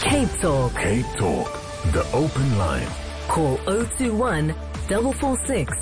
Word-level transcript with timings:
Cape 0.00 0.28
Talk. 0.40 0.74
Cape 0.74 1.06
Talk, 1.16 1.52
the 1.92 2.04
open 2.12 2.58
line. 2.58 2.86
Call 3.28 3.56
021 3.66 4.54
446 4.88 5.72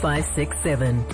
0567. 0.00 1.04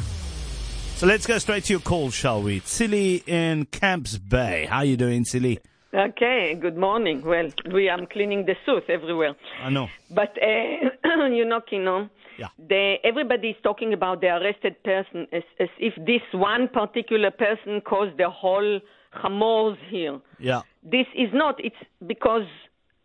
So 0.97 1.07
let's 1.07 1.27
go 1.27 1.39
straight 1.39 1.65
to 1.65 1.73
your 1.75 1.81
call, 1.81 2.11
shall 2.11 2.43
we? 2.43 2.61
Silly 2.61 3.23
in 3.27 3.67
Camps 3.67 4.19
Bay. 4.19 4.67
How 4.69 4.79
are 4.79 4.85
you 4.85 4.97
doing, 4.97 5.25
Silly? 5.25 5.59
Okay, 5.95 6.55
good 6.61 6.77
morning. 6.77 7.23
Well, 7.25 7.49
we 7.73 7.89
are 7.89 8.05
cleaning 8.07 8.45
the 8.47 8.55
sewers 8.65 8.83
everywhere. 8.89 9.35
I 9.63 9.71
know. 9.71 9.89
But, 10.11 10.37
uh, 10.43 11.27
you 11.29 11.45
know, 11.45 11.61
Kieno, 11.61 12.11
Yeah. 12.39 12.49
the, 12.59 12.97
everybody 13.05 13.51
is 13.51 13.57
talking 13.63 13.93
about 13.93 14.21
the 14.21 14.29
arrested 14.29 14.83
person 14.85 15.27
as, 15.33 15.43
as 15.59 15.69
if 15.79 15.95
this 16.05 16.23
one 16.33 16.69
particular 16.69 17.31
person 17.31 17.81
caused 17.81 18.17
the 18.19 18.29
whole 18.31 18.81
hamors 19.13 19.77
here. 19.89 20.21
Yeah. 20.39 20.63
This 20.83 21.07
is 21.15 21.29
not. 21.33 21.57
It's 21.65 21.77
because 22.07 22.47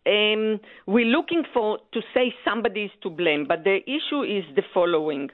um, 0.06 0.60
we're 0.86 1.06
looking 1.06 1.44
for 1.52 1.78
to 1.92 2.00
say 2.12 2.34
somebody 2.44 2.84
is 2.84 2.90
to 3.02 3.10
blame. 3.10 3.46
But 3.46 3.64
the 3.64 3.78
issue 3.86 4.22
is 4.22 4.44
the 4.54 4.62
following. 4.72 5.30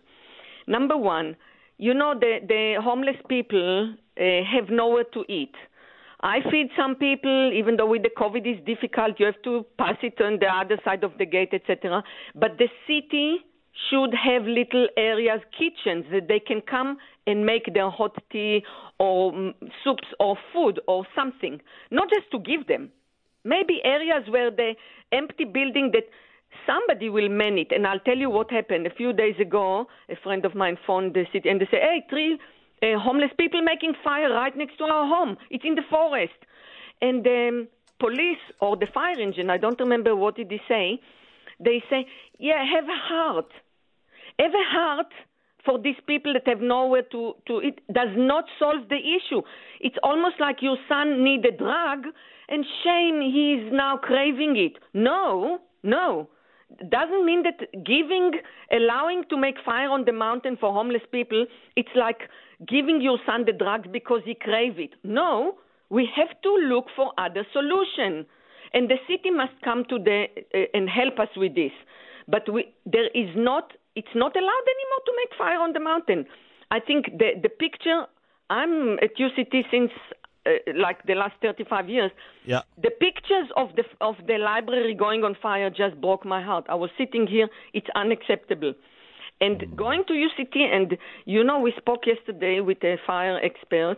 Number 0.66 0.97
one, 0.97 1.37
you 1.78 1.95
know 1.95 2.14
the 2.19 2.38
the 2.47 2.80
homeless 2.83 3.16
people 3.28 3.95
uh, 4.19 4.23
have 4.45 4.70
nowhere 4.70 5.05
to 5.14 5.25
eat. 5.28 5.55
I 6.23 6.41
feed 6.51 6.69
some 6.77 6.97
people, 6.97 7.50
even 7.55 7.77
though 7.77 7.87
with 7.87 8.02
the 8.02 8.11
COVID 8.11 8.47
is 8.47 8.62
difficult, 8.66 9.19
you 9.19 9.25
have 9.25 9.41
to 9.45 9.64
pass 9.78 9.97
it 10.02 10.20
on 10.20 10.39
the 10.39 10.48
other 10.48 10.78
side 10.84 11.02
of 11.02 11.12
the 11.16 11.25
gate, 11.25 11.55
etc. 11.55 12.05
But 12.34 12.59
the 12.59 12.69
city 12.87 13.39
should 13.89 14.12
have 14.15 14.45
little 14.45 14.89
areas, 14.97 15.41
kitchens 15.57 16.05
that 16.12 16.29
they 16.29 16.41
can 16.41 16.61
come 16.61 16.98
and 17.27 17.47
make 17.47 17.73
their 17.73 17.91
hot 17.91 18.16
tea 18.30 18.62
or 18.98 19.33
mm, 19.33 19.55
soups 19.84 20.09
or 20.19 20.37
food 20.53 20.80
or 20.87 21.06
something, 21.15 21.61
not 21.91 22.09
just 22.11 22.30
to 22.33 22.39
give 22.39 22.66
them. 22.66 22.91
Maybe 23.45 23.80
areas 23.84 24.25
where 24.29 24.51
the 24.51 24.75
empty 25.12 25.45
building 25.45 25.93
that 25.93 26.05
somebody 26.66 27.09
will 27.09 27.28
man 27.28 27.59
it. 27.59 27.72
And 27.72 27.87
I'll 27.87 28.00
tell 28.00 28.17
you 28.17 28.28
what 28.31 28.50
happened. 28.50 28.87
A 28.87 28.95
few 28.95 29.12
days 29.12 29.37
ago, 29.41 29.87
a 30.09 30.17
friend 30.17 30.44
of 30.44 30.55
mine 30.55 30.77
phoned 30.87 31.15
the 31.15 31.25
city 31.33 31.48
and 31.48 31.61
they 31.61 31.67
say, 31.70 31.81
hey, 31.81 32.03
three 32.11 32.39
uh, 32.83 32.98
homeless 32.98 33.31
people 33.39 33.62
making 33.62 33.94
fire 34.03 34.33
right 34.33 34.56
next 34.56 34.78
to 34.78 34.84
our 34.84 35.06
home. 35.06 35.37
It's 35.50 35.65
in 35.65 35.75
the 35.75 35.83
forest. 35.89 36.39
And 37.00 37.25
the 37.25 37.48
um, 37.48 37.69
police 37.98 38.42
or 38.61 38.77
the 38.77 38.87
fire 38.92 39.19
engine, 39.19 39.48
I 39.50 39.56
don't 39.56 39.78
remember 39.81 40.15
what 40.17 40.37
did 40.37 40.48
they 40.48 40.61
say, 40.69 41.00
they 41.59 41.83
say, 41.91 42.06
yeah, 42.39 42.65
have 42.65 42.84
a 42.84 42.98
heart. 43.09 43.50
Have 44.39 44.53
a 44.53 44.67
heart 44.70 45.12
for 45.64 45.78
these 45.78 45.97
people 46.06 46.33
that 46.33 46.47
have 46.47 46.61
nowhere 46.61 47.03
to, 47.12 47.34
to 47.47 47.59
it 47.59 47.81
does 47.92 48.09
not 48.17 48.45
solve 48.59 48.89
the 48.89 48.97
issue. 48.97 49.42
It's 49.81 49.97
almost 50.03 50.37
like 50.41 50.56
your 50.62 50.77
son 50.89 51.22
need 51.22 51.45
a 51.45 51.56
drug 51.56 52.05
and 52.48 52.64
shame 52.84 53.20
he 53.20 53.61
is 53.61 53.72
now 53.72 53.97
craving 53.97 54.56
it. 54.56 54.83
No, 54.95 55.61
no. 55.83 56.28
Doesn't 56.89 57.27
mean 57.27 57.42
that 57.42 57.59
giving, 57.84 58.33
allowing 58.70 59.25
to 59.31 59.37
make 59.37 59.56
fire 59.64 59.91
on 59.91 60.05
the 60.05 60.12
mountain 60.12 60.56
for 60.59 60.72
homeless 60.72 61.03
people, 61.11 61.47
it's 61.77 61.91
like 61.97 62.20
giving 62.69 63.00
your 63.00 63.19
son 63.27 63.44
the 63.44 63.53
drugs 63.53 63.89
because 63.91 64.20
he 64.25 64.34
crave 64.34 64.78
it. 64.78 64.91
No, 65.03 65.56
we 65.89 66.09
have 66.15 66.41
to 66.42 66.55
look 66.55 66.87
for 66.94 67.12
other 67.19 67.44
solution. 67.53 68.25
And 68.72 68.89
the 68.89 68.98
city 69.09 69.31
must 69.31 69.53
come 69.65 69.84
to 69.89 69.98
the 69.98 70.27
uh, 70.55 70.59
and 70.72 70.89
help 70.89 71.19
us 71.19 71.28
with 71.37 71.56
this. 71.56 71.72
But 72.28 72.53
we, 72.53 72.72
there 72.87 73.09
is 73.09 73.31
not, 73.34 73.72
it's 73.96 74.14
not 74.14 74.36
allowed 74.36 74.66
anymore 74.74 75.02
to 75.06 75.12
make 75.16 75.38
fire 75.38 75.60
on 75.60 75.72
the 75.72 75.80
mountain. 75.80 76.27
I 76.70 76.80
think 76.80 77.06
the 77.19 77.30
the 77.42 77.48
picture. 77.48 78.06
I'm 78.48 78.94
at 78.94 79.16
UCT 79.16 79.70
since 79.70 79.92
uh, 80.47 80.50
like 80.74 81.06
the 81.06 81.14
last 81.14 81.34
35 81.42 81.88
years. 81.88 82.10
Yeah. 82.44 82.62
The 82.82 82.91
pictures 82.91 83.48
of 83.56 83.69
the 83.77 83.84
of 84.00 84.16
the 84.27 84.38
library 84.38 84.94
going 84.94 85.22
on 85.24 85.36
fire 85.41 85.70
just 85.70 86.00
broke 86.00 86.24
my 86.24 86.42
heart. 86.42 86.64
I 86.69 86.74
was 86.74 86.91
sitting 86.98 87.27
here. 87.27 87.48
It's 87.74 87.86
unacceptable. 87.94 88.74
And 89.41 89.74
going 89.77 90.04
to 90.08 90.12
UCT, 90.12 90.56
and 90.56 90.98
you 91.25 91.44
know, 91.44 91.60
we 91.60 91.72
spoke 91.76 92.06
yesterday 92.06 92.60
with 92.60 92.82
a 92.84 92.97
fire 93.06 93.38
expert, 93.42 93.97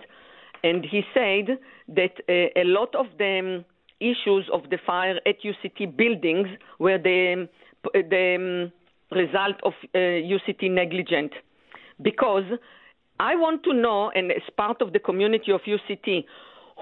and 0.62 0.84
he 0.84 1.02
said 1.14 1.58
that 1.88 2.14
uh, 2.28 2.60
a 2.60 2.64
lot 2.64 2.94
of 2.94 3.06
the 3.18 3.38
um, 3.38 3.64
issues 4.00 4.48
of 4.52 4.70
the 4.70 4.78
fire 4.86 5.18
at 5.26 5.36
UCT 5.42 5.96
buildings 5.96 6.48
were 6.78 6.98
the 6.98 7.34
um, 7.34 7.48
the 7.92 8.34
um, 8.36 8.72
result 9.12 9.56
of 9.64 9.72
uh, 9.94 9.98
UCT 9.98 10.70
negligent, 10.70 11.32
because 12.00 12.44
I 13.20 13.36
want 13.36 13.62
to 13.64 13.72
know, 13.72 14.10
and 14.14 14.30
as 14.32 14.42
part 14.56 14.82
of 14.82 14.92
the 14.92 14.98
community 14.98 15.52
of 15.52 15.60
UCT, 15.62 16.24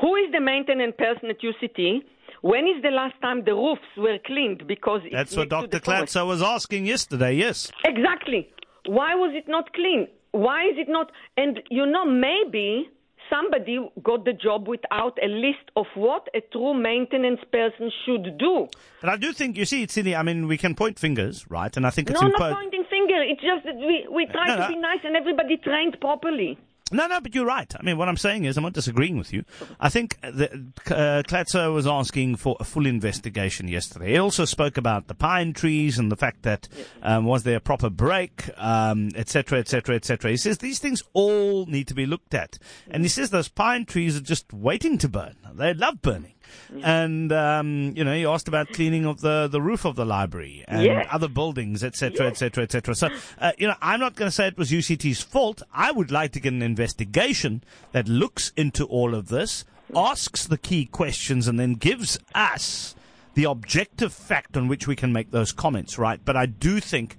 who 0.00 0.16
is 0.16 0.32
the 0.32 0.40
maintenance 0.40 0.94
person 0.96 1.30
at 1.30 1.40
UCT? 1.40 2.02
When 2.42 2.64
is 2.66 2.82
the 2.82 2.90
last 2.90 3.14
time 3.20 3.44
the 3.44 3.54
roofs 3.54 3.82
were 3.96 4.18
cleaned? 4.24 4.66
Because 4.66 5.02
That's 5.12 5.36
what 5.36 5.50
Dr. 5.50 5.80
Klatzer 5.80 6.26
was 6.26 6.42
asking 6.42 6.86
yesterday, 6.86 7.34
yes. 7.34 7.70
Exactly. 7.84 8.48
Why 8.86 9.14
was 9.14 9.32
it 9.34 9.46
not 9.48 9.72
clean? 9.74 10.08
Why 10.32 10.64
is 10.64 10.76
it 10.78 10.88
not? 10.88 11.10
And 11.36 11.60
you 11.70 11.84
know, 11.84 12.06
maybe 12.06 12.88
somebody 13.30 13.78
got 14.02 14.24
the 14.24 14.32
job 14.32 14.68
without 14.68 15.16
a 15.22 15.26
list 15.28 15.70
of 15.76 15.86
what 15.94 16.28
a 16.34 16.40
true 16.52 16.74
maintenance 16.74 17.40
person 17.52 17.90
should 18.04 18.36
do. 18.38 18.68
But 19.00 19.10
I 19.10 19.16
do 19.16 19.32
think, 19.32 19.56
you 19.56 19.64
see, 19.64 19.82
it's 19.84 19.94
silly. 19.94 20.14
I 20.14 20.22
mean, 20.22 20.46
we 20.48 20.58
can 20.58 20.74
point 20.74 20.98
fingers, 20.98 21.48
right? 21.50 21.74
And 21.76 21.86
I 21.86 21.90
think 21.90 22.10
it's 22.10 22.20
no, 22.20 22.26
important. 22.26 22.50
not 22.50 22.62
pointing 22.62 22.84
finger. 22.90 23.22
It's 23.22 23.40
just 23.40 23.64
that 23.64 23.76
we, 23.76 24.06
we 24.12 24.26
uh, 24.26 24.32
try 24.32 24.46
No, 24.48 24.56
to 24.56 24.60
no. 24.62 24.68
be 24.68 24.76
nice 24.76 25.00
and 25.04 25.16
everybody 25.16 25.56
trained 25.56 25.96
properly. 26.00 26.58
No, 26.90 27.06
no, 27.06 27.20
but 27.20 27.34
you're 27.34 27.46
right. 27.46 27.72
I 27.78 27.82
mean, 27.82 27.98
what 27.98 28.08
I'm 28.08 28.16
saying 28.16 28.44
is, 28.44 28.56
I'm 28.56 28.62
not 28.62 28.72
disagreeing 28.72 29.18
with 29.18 29.32
you. 29.32 29.44
I 29.78 29.88
think 29.88 30.20
the, 30.20 30.50
uh, 30.86 31.22
Klatzer 31.22 31.72
was 31.72 31.86
asking 31.86 32.36
for 32.36 32.56
a 32.60 32.64
full 32.64 32.86
investigation 32.86 33.68
yesterday. 33.68 34.12
He 34.12 34.18
also 34.18 34.44
spoke 34.44 34.76
about 34.76 35.08
the 35.08 35.14
pine 35.14 35.52
trees 35.52 35.98
and 35.98 36.10
the 36.10 36.16
fact 36.16 36.42
that 36.42 36.68
um, 37.02 37.24
was 37.24 37.42
there 37.42 37.56
a 37.56 37.60
proper 37.60 37.90
break, 37.90 38.48
etc., 38.58 39.14
etc., 39.16 39.40
cetera, 39.40 39.58
et 39.60 39.68
cetera, 39.68 39.94
et 39.96 40.04
cetera. 40.04 40.30
He 40.30 40.36
says 40.36 40.58
these 40.58 40.78
things 40.78 41.02
all 41.12 41.64
need 41.66 41.88
to 41.88 41.94
be 41.94 42.06
looked 42.06 42.34
at, 42.34 42.58
and 42.90 43.02
he 43.02 43.08
says 43.08 43.30
those 43.30 43.48
pine 43.48 43.84
trees 43.86 44.16
are 44.16 44.20
just 44.20 44.52
waiting 44.52 44.98
to 44.98 45.08
burn. 45.08 45.36
They 45.54 45.72
love 45.74 46.02
burning. 46.02 46.34
And 46.82 47.32
um, 47.32 47.92
you 47.96 48.04
know, 48.04 48.14
he 48.14 48.24
asked 48.24 48.48
about 48.48 48.72
cleaning 48.72 49.04
of 49.06 49.20
the, 49.20 49.48
the 49.50 49.60
roof 49.60 49.84
of 49.84 49.96
the 49.96 50.04
library 50.04 50.64
and 50.68 50.84
Yes. 50.84 51.06
other 51.10 51.28
buildings, 51.28 51.82
etc., 51.84 52.26
etc., 52.28 52.64
etc. 52.64 52.94
So, 52.94 53.08
uh, 53.38 53.52
you 53.58 53.66
know, 53.66 53.74
I'm 53.82 54.00
not 54.00 54.14
going 54.16 54.28
to 54.28 54.34
say 54.34 54.46
it 54.48 54.58
was 54.58 54.70
UCT's 54.70 55.20
fault. 55.22 55.62
I 55.72 55.90
would 55.92 56.10
like 56.10 56.32
to 56.32 56.40
get 56.40 56.52
an 56.52 56.62
investigation 56.62 57.62
that 57.92 58.08
looks 58.08 58.52
into 58.56 58.84
all 58.86 59.14
of 59.14 59.28
this, 59.28 59.64
asks 59.94 60.46
the 60.46 60.58
key 60.58 60.86
questions, 60.86 61.48
and 61.48 61.58
then 61.58 61.74
gives 61.74 62.18
us 62.34 62.94
the 63.34 63.44
objective 63.44 64.12
fact 64.12 64.56
on 64.56 64.66
which 64.68 64.86
we 64.86 64.96
can 64.96 65.12
make 65.12 65.30
those 65.30 65.52
comments, 65.52 65.98
right? 65.98 66.20
But 66.24 66.36
I 66.36 66.46
do 66.46 66.80
think, 66.80 67.16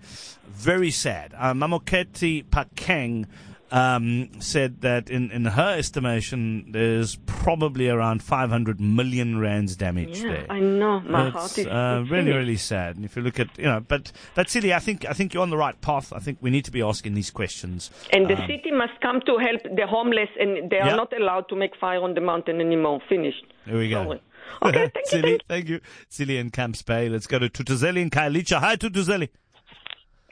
very 0.47 0.91
sad, 0.91 1.33
uh, 1.37 1.53
Mamokgethi 1.53 2.45
Phakeng 2.45 3.25
um, 3.71 4.29
said 4.41 4.81
that 4.81 5.09
in, 5.09 5.31
in 5.31 5.45
her 5.45 5.77
estimation, 5.77 6.71
there's 6.71 7.15
probably 7.25 7.89
around 7.89 8.21
500 8.21 8.79
million 8.81 9.39
rands 9.39 9.75
damaged 9.75 10.23
Yeah, 10.23 10.31
there. 10.31 10.45
I 10.49 10.59
know. 10.59 10.99
My 11.01 11.23
That's 11.25 11.35
heart 11.35 11.57
is 11.57 11.67
uh, 11.67 12.03
really, 12.09 12.31
really 12.31 12.57
sad. 12.57 12.97
And 12.97 13.05
if 13.05 13.15
you 13.15 13.21
look 13.21 13.39
at, 13.39 13.47
you 13.57 13.65
know, 13.65 13.79
but 13.79 14.11
but 14.35 14.49
silly. 14.49 14.73
I 14.73 14.79
think 14.79 15.05
I 15.09 15.13
think 15.13 15.33
you're 15.33 15.43
on 15.43 15.49
the 15.49 15.57
right 15.57 15.79
path. 15.81 16.11
I 16.13 16.19
think 16.19 16.37
we 16.41 16.49
need 16.49 16.65
to 16.65 16.71
be 16.71 16.81
asking 16.81 17.13
these 17.13 17.31
questions. 17.31 17.89
And 18.11 18.27
the 18.29 18.37
Um, 18.39 18.47
city 18.47 18.71
must 18.71 18.99
come 19.01 19.21
to 19.21 19.37
help 19.37 19.61
the 19.63 19.87
homeless, 19.87 20.29
and 20.39 20.69
they 20.69 20.77
are 20.79 20.89
Yeah. 20.89 20.95
not 20.95 21.13
allowed 21.13 21.47
to 21.49 21.55
make 21.55 21.75
fire 21.79 22.01
on 22.03 22.13
the 22.13 22.21
mountain 22.21 22.59
anymore. 22.61 22.99
Finished. 23.07 23.45
There 23.65 23.77
we 23.77 23.89
go. 23.89 24.03
Sorry. 24.03 24.21
Okay, 24.63 24.91
thank 24.93 24.95
you. 24.95 25.05
silly, 25.05 25.21
thank 25.31 25.43
thank 25.47 25.69
you, 25.69 25.79
silly 26.09 26.37
in 26.37 26.49
Camps 26.49 26.81
Bay. 26.81 27.07
Let's 27.07 27.25
go 27.27 27.39
to 27.39 27.47
Tutuzeli 27.47 28.01
and 28.01 28.11
Khayelitsha. 28.11 28.57
Hi, 28.59 28.75
Tutuzeli. 28.75 29.29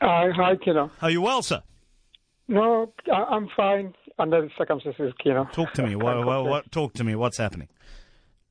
Hi, 0.01 0.29
hi, 0.35 0.55
Kieno. 0.55 0.89
Are 1.01 1.09
you 1.09 1.21
well, 1.21 1.41
sir? 1.41 1.61
No, 2.49 2.91
I- 3.11 3.27
I'm 3.35 3.47
fine 3.55 3.93
under 4.17 4.41
the 4.41 4.49
circumstances, 4.57 5.13
Kieno. 5.23 5.49
Talk 5.51 5.71
to 5.73 5.83
me. 5.83 5.95
What, 5.95 6.25
what, 6.25 6.45
what, 6.45 6.71
talk 6.71 6.93
to 6.95 7.03
me. 7.03 7.15
What's 7.15 7.37
happening? 7.37 7.69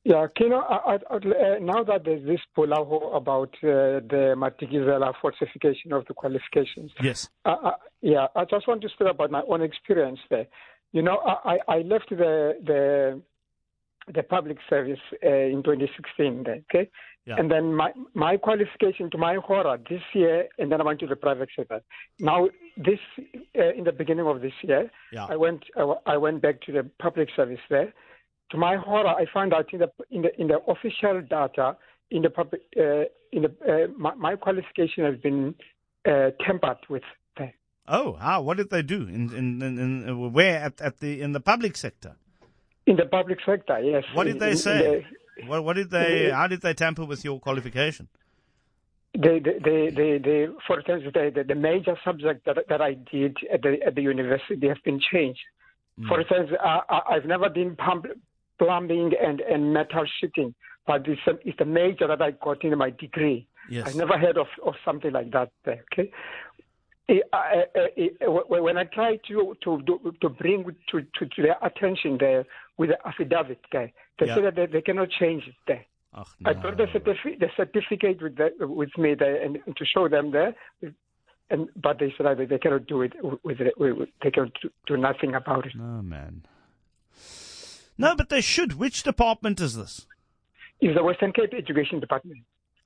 Yeah, 0.05 0.25
Kieno, 0.35 0.63
I, 0.67 0.97
I, 1.09 1.15
uh, 1.15 1.59
now 1.59 1.83
that 1.83 2.05
there's 2.05 2.25
this 2.25 2.39
polaho 2.57 3.13
about 3.15 3.53
uh, 3.61 3.99
the 4.13 4.33
Matikizela 4.37 5.13
falsification 5.21 5.91
of 5.91 6.05
the 6.07 6.13
qualifications, 6.13 6.91
Yes. 7.03 7.29
uh, 7.45 7.71
yeah, 8.01 8.27
I 8.35 8.45
just 8.45 8.65
want 8.67 8.81
to 8.83 8.89
speak 8.89 9.09
about 9.09 9.29
my 9.29 9.43
own 9.47 9.61
experience 9.61 10.19
there. 10.29 10.47
You 10.93 11.01
know, 11.03 11.17
I, 11.17 11.57
I 11.67 11.75
I 11.75 11.77
left 11.81 12.09
the 12.09 12.55
the 12.65 13.21
the 14.11 14.23
public 14.23 14.57
service 14.69 14.97
uh, 15.23 15.29
in 15.29 15.61
2016. 15.63 16.45
Okay, 16.71 16.89
Yeah. 17.27 17.35
and 17.37 17.51
then 17.51 17.75
my 17.75 17.91
my 18.15 18.37
qualification 18.37 19.11
to 19.11 19.17
my 19.19 19.35
horror 19.35 19.77
this 19.89 20.01
year, 20.13 20.47
and 20.57 20.71
then 20.71 20.79
I 20.81 20.85
went 20.85 20.99
to 21.01 21.07
the 21.07 21.17
private 21.17 21.49
sector. 21.55 21.81
Now, 22.19 22.47
this 22.77 23.01
uh, 23.59 23.73
in 23.77 23.83
the 23.83 23.91
beginning 23.91 24.27
of 24.27 24.41
this 24.41 24.53
year, 24.63 24.89
Yeah. 25.11 25.25
I 25.29 25.35
went 25.35 25.61
I, 25.75 25.79
w- 25.81 25.99
I 26.05 26.17
went 26.17 26.41
back 26.41 26.61
to 26.65 26.71
the 26.71 26.83
public 27.05 27.29
service 27.35 27.59
there. 27.69 27.93
To 28.51 28.57
my 28.57 28.75
horror, 28.77 29.07
I 29.21 29.25
found 29.33 29.53
out 29.53 29.67
in 29.73 29.79
the 29.79 29.89
in 30.09 30.21
the 30.23 30.31
in 30.41 30.47
the 30.47 30.59
official 30.73 31.21
data 31.37 31.75
in 32.11 32.21
the 32.23 32.29
public 32.29 32.61
uh, 32.77 33.03
in 33.31 33.41
the 33.45 33.51
uh, 33.71 33.87
my, 34.05 34.13
my 34.15 34.35
qualification 34.35 35.03
has 35.05 35.17
been 35.27 35.53
uh, 36.07 36.29
tampered 36.45 36.77
with 36.89 37.03
there. 37.37 37.53
Oh, 37.87 38.13
how? 38.13 38.41
What 38.41 38.57
did 38.57 38.69
they 38.71 38.81
do? 38.81 39.01
In 39.17 39.21
in, 39.39 39.61
in, 39.61 39.73
in 39.85 40.09
uh, 40.09 40.15
where 40.37 40.57
at, 40.67 40.79
at 40.81 40.99
the 40.99 41.21
in 41.21 41.31
the 41.33 41.39
public 41.39 41.75
sector? 41.77 42.15
In 42.87 42.95
the 42.95 43.05
public 43.05 43.37
sector, 43.45 43.79
yes. 43.81 44.03
What 44.15 44.23
did 44.25 44.39
they 44.39 44.51
in- 44.51 44.57
say? 44.57 44.77
the- 44.79 45.47
What, 45.47 45.63
what 45.63 45.75
did 45.77 45.89
they? 45.89 46.29
How 46.39 46.47
did 46.47 46.61
they 46.61 46.73
tamper 46.73 47.05
with 47.05 47.23
your 47.23 47.39
qualification? 47.39 48.07
The, 49.23 49.33
the, 49.43 49.91
the, 49.99 50.19
the, 50.23 50.55
for 50.65 50.77
instance, 50.79 51.03
the, 51.13 51.31
the, 51.35 51.43
the 51.43 51.55
major 51.55 51.95
subject 52.05 52.45
that, 52.45 52.57
that 52.69 52.81
I 52.81 52.93
did 53.11 53.35
at 53.53 53.61
the, 53.61 53.77
at 53.85 53.95
the 53.95 54.01
university 54.01 54.67
have 54.67 54.83
been 54.83 54.99
changed. 55.11 55.41
For 56.07 56.21
instance, 56.21 56.51
I, 56.63 56.79
I- 56.89 57.15
I've 57.15 57.25
never 57.25 57.49
been 57.49 57.75
pump, 57.75 58.05
plumbing 58.57 59.11
and, 59.21 59.41
and 59.41 59.73
metal 59.73 60.05
sheeting, 60.19 60.55
but 60.87 61.05
it's, 61.07 61.19
a, 61.27 61.33
it's 61.47 61.57
the 61.57 61.65
major 61.65 62.07
that 62.07 62.21
I 62.21 62.31
got 62.31 62.63
in 62.63 62.77
my 62.77 62.91
degree. 62.91 63.45
Yes. 63.69 63.87
I've 63.87 63.95
never 63.95 64.17
heard 64.17 64.37
of, 64.37 64.47
of 64.65 64.75
something 64.85 65.11
like 65.11 65.31
that 65.31 65.51
okay? 65.67 66.09
Uh, 67.09 67.15
uh, 67.33 67.37
uh, 68.25 68.31
when 68.47 68.61
when 68.63 68.77
I 68.77 68.83
try 68.83 69.17
to 69.29 69.55
to 69.63 69.81
do, 69.81 70.13
to 70.21 70.29
bring 70.29 70.63
to, 70.91 71.01
to, 71.01 71.25
to 71.25 71.41
their 71.41 71.57
attention 71.63 72.17
there 72.19 72.45
with 72.77 72.91
the 72.91 73.07
affidavit 73.07 73.59
there, 73.71 73.91
they 74.19 74.27
Yeah. 74.27 74.35
say 74.35 74.41
that 74.43 74.55
they, 74.55 74.65
they 74.67 74.81
cannot 74.81 75.09
change 75.19 75.43
it 75.47 75.55
there. 75.67 75.85
Ach, 76.13 76.27
I 76.45 76.53
no. 76.53 76.61
brought 76.61 76.77
the, 76.77 76.85
certifi- 76.85 77.39
the 77.39 77.49
certificate 77.55 78.21
with 78.21 78.37
the, 78.37 78.51
with 78.67 78.97
me 78.97 79.13
there 79.13 79.41
and, 79.41 79.59
to 79.75 79.85
show 79.85 80.07
them 80.09 80.31
there, 80.31 80.55
and 81.49 81.69
but 81.75 81.99
they 81.99 82.13
said 82.17 82.25
that 82.25 82.49
they 82.49 82.57
cannot 82.57 82.87
do 82.87 83.01
it 83.01 83.13
with, 83.43 83.59
it, 83.61 83.73
they 84.23 84.31
cannot 84.31 84.51
do, 84.61 84.69
do 84.87 84.97
nothing 84.97 85.35
about 85.35 85.65
it. 85.67 85.73
No, 85.75 86.01
man. 86.01 86.45
No, 87.97 88.15
but 88.15 88.29
they 88.29 88.41
should. 88.41 88.79
Which 88.79 89.03
department 89.03 89.59
is 89.59 89.75
this? 89.75 90.07
It's 90.79 90.95
the 90.95 91.03
Western 91.03 91.33
Cape 91.33 91.53
Education 91.53 91.99
Department, 91.99 92.39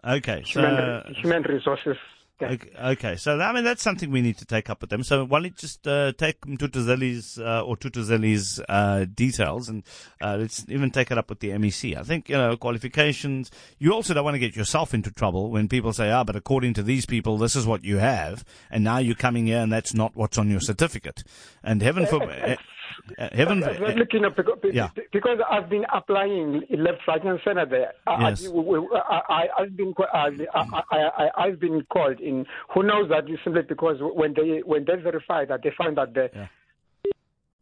Okay, 0.06 0.44
so 0.46 0.60
human, 0.60 0.74
uh, 0.74 1.14
human 1.22 1.44
resources. 1.44 1.96
Okay, 2.44 2.70
okay, 2.84 3.16
so 3.16 3.40
I 3.40 3.52
mean 3.54 3.64
that's 3.64 3.82
something 3.82 4.12
we 4.12 4.22
need 4.22 4.38
to 4.38 4.46
take 4.46 4.70
up 4.70 4.82
with 4.82 4.90
them. 4.90 5.04
So 5.04 5.26
why 5.26 5.40
don't 5.40 5.46
you 5.46 5.52
just 5.52 5.88
uh, 5.88 6.14
take 6.14 6.42
Tutuzeli's 6.42 7.40
uh, 7.40 7.64
or 7.64 7.78
Tutuzeli's 7.78 8.62
uh, 8.70 9.06
details 9.14 9.70
and 9.70 9.84
uh, 10.22 10.38
let's 10.40 10.66
even 10.70 10.92
take 10.92 11.12
it 11.12 11.18
up 11.18 11.30
with 11.30 11.40
the 11.40 11.50
MEC. 11.50 11.98
I 11.98 12.04
think 12.04 12.30
you 12.30 12.36
know 12.36 12.56
qualifications. 12.58 13.52
You 13.80 13.94
also 13.94 14.14
don't 14.14 14.24
want 14.24 14.36
to 14.36 14.40
get 14.40 14.56
yourself 14.56 14.94
into 14.94 15.12
trouble 15.12 15.52
when 15.52 15.68
people 15.68 15.94
say, 15.94 16.12
"Ah, 16.12 16.24
but 16.24 16.36
according 16.36 16.74
to 16.76 16.84
these 16.84 17.06
people, 17.06 17.38
this 17.38 17.56
is 17.56 17.66
what 17.66 17.84
you 17.84 17.98
have," 17.98 18.44
and 18.70 18.84
now 18.84 18.98
you're 18.98 19.16
coming 19.16 19.48
here 19.48 19.60
and 19.60 19.72
that's 19.72 19.94
not 19.94 20.16
what's 20.16 20.38
on 20.38 20.50
your 20.50 20.60
certificate. 20.60 21.24
And 21.64 21.82
heaven 21.82 22.06
for 22.06 22.20
uh, 23.18 23.22
uh, 23.24 23.30
heaven. 23.34 23.64
Uh, 23.64 23.76
well, 23.82 23.96
look, 23.96 24.14
you 24.14 24.20
because, 24.30 24.58
Yeah. 24.74 24.90
because 25.12 25.40
I've 25.50 25.70
been 25.70 25.86
applying 25.94 26.64
left, 26.72 27.02
right, 27.08 27.24
and 27.24 27.40
center 27.44 27.66
there. 27.66 27.94
I- 28.08 28.30
Yes. 28.30 28.48
I, 28.48 29.22
I, 29.30 29.48
I've 29.60 29.76
been 29.78 29.94
I, 30.14 30.30
I, 30.92 30.98
I, 30.98 31.30
I've 31.38 31.60
been 31.60 31.86
called 31.92 32.20
in. 32.20 32.46
Who 32.74 32.84
knows 32.84 33.10
that? 33.10 33.28
simply 33.44 33.64
because 33.64 33.98
when 34.00 34.34
they 34.34 34.62
when 34.66 34.86
they 34.86 34.96
verify 34.96 35.46
that 35.46 35.62
they 35.64 35.72
find 35.78 35.98
that 35.98 36.14
the 36.14 36.30
Yeah. 36.34 36.48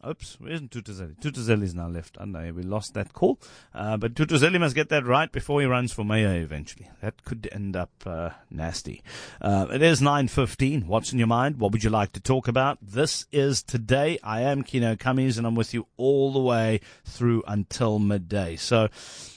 Oops, 0.07 0.39
where 0.39 0.53
isn't 0.53 0.71
Tutuzeli? 0.71 1.19
Tutuzeli's 1.19 1.75
now 1.75 1.87
left. 1.87 2.17
I 2.19 2.25
know 2.25 2.51
we 2.53 2.63
lost 2.63 2.95
that 2.95 3.13
call. 3.13 3.39
Uh, 3.73 3.97
but 3.97 4.15
Tutuzeli 4.15 4.59
must 4.59 4.73
get 4.73 4.89
that 4.89 5.05
right 5.05 5.31
before 5.31 5.61
he 5.61 5.67
runs 5.67 5.93
for 5.93 6.03
mayor 6.03 6.41
eventually. 6.41 6.89
That 7.01 7.23
could 7.23 7.47
end 7.51 7.75
up 7.75 7.91
uh, 8.05 8.31
nasty. 8.49 9.03
Uh, 9.39 9.67
it 9.71 9.83
is 9.83 10.01
9.15. 10.01 10.85
What's 10.85 11.13
in 11.13 11.19
your 11.19 11.27
mind? 11.27 11.59
What 11.59 11.71
would 11.71 11.83
you 11.83 11.91
like 11.91 12.13
to 12.13 12.19
talk 12.19 12.47
about? 12.47 12.79
This 12.81 13.27
is 13.31 13.61
today. 13.61 14.17
I 14.23 14.41
am 14.41 14.63
Kieno 14.63 14.97
Kammies 14.97 15.37
and 15.37 15.45
I'm 15.45 15.55
with 15.55 15.73
you 15.73 15.85
all 15.97 16.33
the 16.33 16.39
way 16.39 16.81
through 17.05 17.43
until 17.47 17.99
midday. 17.99 18.55
So, 18.55 18.89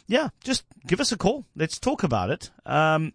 yeah, 0.07 0.31
just 0.43 0.65
give 0.87 1.01
us 1.01 1.13
a 1.13 1.19
call. 1.19 1.45
Let's 1.55 1.79
talk 1.79 2.03
about 2.03 2.31
it. 2.31 2.51
Um, 2.65 3.13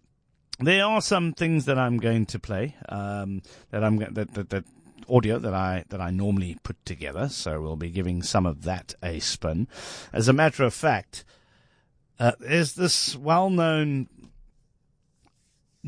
there 0.60 0.84
are 0.84 1.00
some 1.00 1.32
things 1.32 1.64
that 1.64 1.78
I'm 1.78 1.96
going 1.96 2.26
to 2.26 2.38
play 2.38 2.76
um, 2.88 3.42
that 3.70 3.82
I'm 3.82 3.96
that, 3.96 4.34
that 4.34 4.50
that 4.50 4.64
audio 5.10 5.38
that 5.38 5.54
I 5.54 5.84
that 5.88 6.00
I 6.00 6.10
normally 6.10 6.58
put 6.62 6.84
together. 6.84 7.28
So 7.28 7.60
we'll 7.60 7.76
be 7.76 7.90
giving 7.90 8.22
some 8.22 8.46
of 8.46 8.62
that 8.64 8.94
a 9.02 9.20
spin. 9.20 9.68
As 10.12 10.28
a 10.28 10.32
matter 10.32 10.64
of 10.64 10.74
fact, 10.74 11.24
uh, 12.18 12.32
there's 12.38 12.74
this 12.74 13.16
well-known 13.16 14.08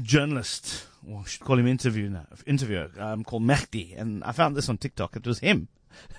journalist, 0.00 0.86
or 1.08 1.20
I 1.20 1.24
should 1.24 1.42
call 1.42 1.58
him 1.58 1.66
interview 1.66 2.08
now, 2.08 2.26
interviewer, 2.46 2.90
um, 2.98 3.24
called 3.24 3.42
Mehdi, 3.42 3.98
and 3.98 4.24
I 4.24 4.32
found 4.32 4.56
this 4.56 4.68
on 4.68 4.78
TikTok. 4.78 5.16
It 5.16 5.26
was 5.26 5.40
him 5.40 5.68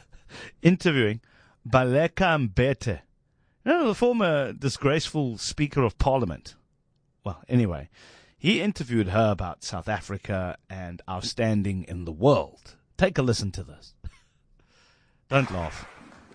interviewing 0.62 1.22
Baleka 1.68 2.50
Mbete, 2.50 3.02
you 3.66 3.72
know, 3.72 3.88
the 3.88 3.96
former 3.96 4.54
disgraceful 4.54 5.38
Speaker 5.38 5.84
of 5.84 5.98
Parliament. 5.98 6.56
Well, 7.24 7.42
anyway, 7.48 7.90
he 8.38 8.62
interviewed 8.62 9.08
her 9.10 9.32
about 9.32 9.64
South 9.64 9.88
Africa 9.88 10.58
and 10.70 11.02
our 11.08 11.22
standing 11.22 11.86
in 11.88 12.04
the 12.04 12.12
world. 12.12 12.76
Take 13.04 13.18
a 13.18 13.22
listen 13.22 13.52
to 13.52 13.64
this. 13.64 13.96
Don't 15.28 15.52
laugh. 15.52 15.86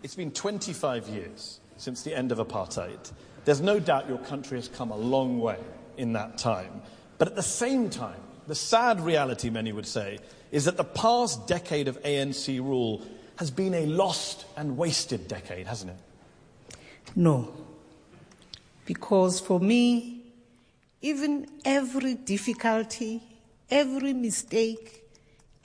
It's 0.03 0.15
been 0.15 0.31
25 0.31 1.09
years 1.09 1.61
since 1.79 2.03
the 2.03 2.15
end 2.15 2.31
of 2.31 2.37
apartheid. 2.37 3.11
There's 3.47 3.63
no 3.63 3.81
doubt 3.81 4.07
your 4.07 4.19
country 4.19 4.59
has 4.59 4.69
come 4.69 4.91
a 4.91 4.97
long 4.97 5.41
way 5.41 5.57
in 5.97 6.13
that 6.13 6.37
time. 6.37 6.83
But 7.17 7.29
at 7.29 7.37
the 7.37 7.43
same 7.43 7.89
time, 7.89 8.21
the 8.49 8.55
sad 8.55 9.01
reality, 9.01 9.49
many 9.49 9.73
would 9.73 9.87
say, 9.87 10.19
is 10.53 10.67
that 10.67 10.77
the 10.77 10.85
past 10.85 11.47
decade 11.47 11.89
of 11.89 12.03
ANC 12.03 12.59
rule 12.59 13.01
has 13.37 13.51
been 13.51 13.73
a 13.73 13.87
lost 13.87 14.45
and 14.55 14.77
wasted 14.77 15.27
decade, 15.27 15.67
hasn't 15.67 15.93
it? 15.93 16.77
No. 17.17 17.51
Because 18.85 19.41
for 19.41 19.59
me, 19.59 20.21
even 21.01 21.47
every 21.65 22.13
difficulty, 22.13 23.23
every 23.71 24.13
mistake, 24.13 25.08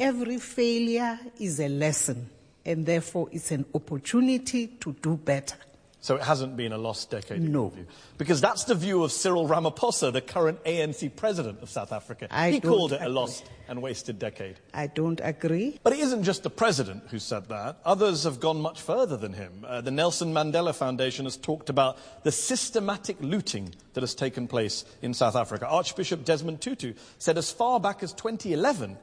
every 0.03 0.37
failure 0.37 1.19
is 1.39 1.59
a 1.59 1.69
lesson, 1.69 2.29
and 2.65 2.85
therefore 2.85 3.29
it's 3.31 3.51
an 3.51 3.65
opportunity 3.73 4.67
to 4.67 4.93
do 5.01 5.15
better. 5.15 5.55
So 6.01 6.17
it 6.17 6.23
hasn't 6.23 6.57
been 6.57 6.73
a 6.73 6.77
lost 6.77 7.09
decade. 7.11 7.37
in 7.37 7.53
No. 7.53 7.69
view. 7.69 7.85
Because 8.17 8.41
that's 8.41 8.65
the 8.65 8.75
view 8.75 9.05
of 9.05 9.13
Cyril 9.13 9.47
Ramaphosa, 9.47 10.11
the 10.11 10.19
current 10.19 10.61
ANC 10.65 11.15
president 11.15 11.61
of 11.61 11.69
South 11.69 11.93
Africa. 11.93 12.27
I 12.29 12.51
he 12.51 12.59
called 12.59 12.91
it 12.91 13.01
a 13.01 13.07
lost 13.07 13.45
and 13.69 13.81
wasted 13.81 14.19
decade. 14.19 14.57
I 14.73 14.87
don't 14.87 15.21
agree. 15.23 15.79
But 15.81 15.93
it 15.93 15.99
isn't 15.99 16.23
just 16.23 16.43
the 16.43 16.49
president 16.49 17.03
who 17.09 17.19
said 17.19 17.47
that. 17.47 17.77
Others 17.85 18.25
have 18.25 18.41
gone 18.41 18.59
much 18.59 18.81
further 18.81 19.15
than 19.15 19.31
him. 19.31 19.63
Uh, 19.65 19.79
the 19.79 19.91
Nelson 19.91 20.33
Mandela 20.33 20.75
Foundation 20.75 21.23
has 21.23 21.37
talked 21.37 21.69
about 21.69 21.97
the 22.23 22.33
systematic 22.33 23.15
looting 23.21 23.73
that 23.93 24.01
has 24.01 24.13
taken 24.13 24.45
place 24.49 24.83
in 25.01 25.13
South 25.13 25.37
Africa. 25.37 25.67
Archbishop 25.69 26.25
Desmond 26.25 26.59
Tutu 26.59 26.95
said 27.17 27.37
as 27.37 27.49
far 27.49 27.79
back 27.79 28.03
as 28.03 28.11
2011 28.11 28.97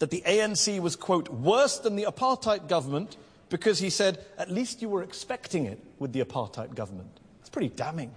that 0.00 0.10
the 0.10 0.22
ANC 0.26 0.80
was, 0.80 0.96
quote, 0.96 1.28
worse 1.28 1.78
than 1.78 1.94
the 1.94 2.04
apartheid 2.04 2.68
government 2.68 3.16
because 3.50 3.78
he 3.78 3.90
said, 3.90 4.24
at 4.38 4.50
least 4.50 4.82
you 4.82 4.88
were 4.88 5.02
expecting 5.02 5.66
it 5.66 5.78
with 5.98 6.12
the 6.12 6.24
apartheid 6.24 6.74
government. 6.74 7.20
It's 7.40 7.50
pretty 7.50 7.68
damning. 7.68 8.10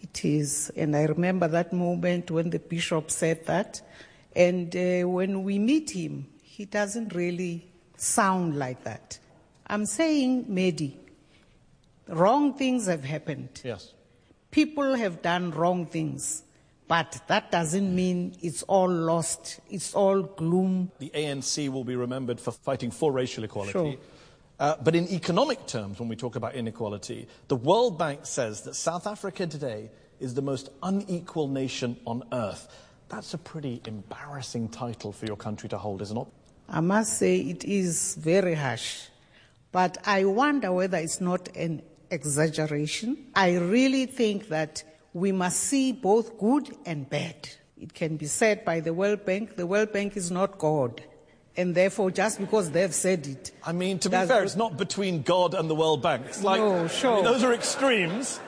It 0.00 0.24
is. 0.24 0.72
And 0.76 0.96
I 0.96 1.04
remember 1.04 1.46
that 1.48 1.72
moment 1.72 2.30
when 2.30 2.50
the 2.50 2.58
bishop 2.58 3.10
said 3.10 3.46
that. 3.46 3.82
And 4.34 4.74
uh, 4.74 5.08
when 5.08 5.44
we 5.44 5.58
meet 5.58 5.90
him, 5.90 6.26
he 6.42 6.64
doesn't 6.64 7.14
really 7.14 7.66
sound 7.96 8.58
like 8.58 8.84
that. 8.84 9.18
I'm 9.66 9.86
saying, 9.86 10.46
Mehdi, 10.46 10.94
wrong 12.08 12.54
things 12.54 12.86
have 12.86 13.04
happened. 13.04 13.60
Yes. 13.62 13.92
People 14.50 14.94
have 14.94 15.20
done 15.20 15.50
wrong 15.50 15.86
things. 15.86 16.44
But 16.86 17.20
that 17.28 17.50
doesn't 17.50 17.94
mean 17.94 18.36
it's 18.42 18.62
all 18.64 18.88
lost. 18.88 19.60
It's 19.70 19.94
all 19.94 20.22
gloom. 20.22 20.90
The 20.98 21.10
ANC 21.14 21.68
will 21.70 21.84
be 21.84 21.96
remembered 21.96 22.38
for 22.38 22.52
fighting 22.52 22.90
for 22.90 23.10
racial 23.10 23.44
equality. 23.44 23.72
Sure. 23.72 23.96
Uh, 24.60 24.76
but 24.82 24.94
in 24.94 25.08
economic 25.08 25.66
terms, 25.66 25.98
when 25.98 26.08
we 26.08 26.16
talk 26.16 26.36
about 26.36 26.54
inequality, 26.54 27.26
the 27.48 27.56
World 27.56 27.98
Bank 27.98 28.20
says 28.24 28.62
that 28.62 28.74
South 28.74 29.06
Africa 29.06 29.46
today 29.46 29.90
is 30.20 30.34
the 30.34 30.42
most 30.42 30.68
unequal 30.82 31.48
nation 31.48 31.96
on 32.06 32.22
earth. 32.32 32.68
That's 33.08 33.34
a 33.34 33.38
pretty 33.38 33.80
embarrassing 33.86 34.68
title 34.68 35.12
for 35.12 35.26
your 35.26 35.36
country 35.36 35.68
to 35.70 35.78
hold, 35.78 36.02
isn't 36.02 36.16
it? 36.16 36.26
I 36.68 36.80
must 36.80 37.18
say 37.18 37.38
it 37.38 37.64
is 37.64 38.14
very 38.14 38.54
harsh. 38.54 39.08
But 39.72 39.98
I 40.06 40.24
wonder 40.24 40.70
whether 40.72 40.98
it's 40.98 41.20
not 41.20 41.48
an 41.56 41.82
exaggeration. 42.10 43.26
I 43.34 43.56
really 43.56 44.06
think 44.06 44.48
that 44.48 44.84
we 45.14 45.32
must 45.32 45.60
see 45.60 45.92
both 45.92 46.38
good 46.38 46.76
and 46.84 47.08
bad. 47.08 47.48
It 47.80 47.94
can 47.94 48.16
be 48.16 48.26
said 48.26 48.64
by 48.64 48.80
the 48.80 48.92
World 48.92 49.24
Bank, 49.24 49.56
the 49.56 49.66
World 49.66 49.92
Bank 49.92 50.16
is 50.16 50.30
not 50.30 50.58
God. 50.58 51.02
And 51.56 51.72
therefore, 51.74 52.10
just 52.10 52.40
because 52.40 52.70
they've 52.72 52.92
said 52.92 53.26
it. 53.28 53.52
I 53.64 53.70
mean, 53.72 54.00
to 54.00 54.10
be 54.10 54.16
fair, 54.26 54.42
it's 54.42 54.56
not 54.56 54.76
between 54.76 55.22
God 55.22 55.54
and 55.54 55.70
the 55.70 55.74
World 55.74 56.02
Bank. 56.02 56.26
It's 56.26 56.42
like, 56.42 56.60
No, 56.60 56.74
I 56.74 56.78
mean, 56.80 56.88
sure. 56.88 57.22
those 57.22 57.44
are 57.44 57.54
extremes. 57.54 58.40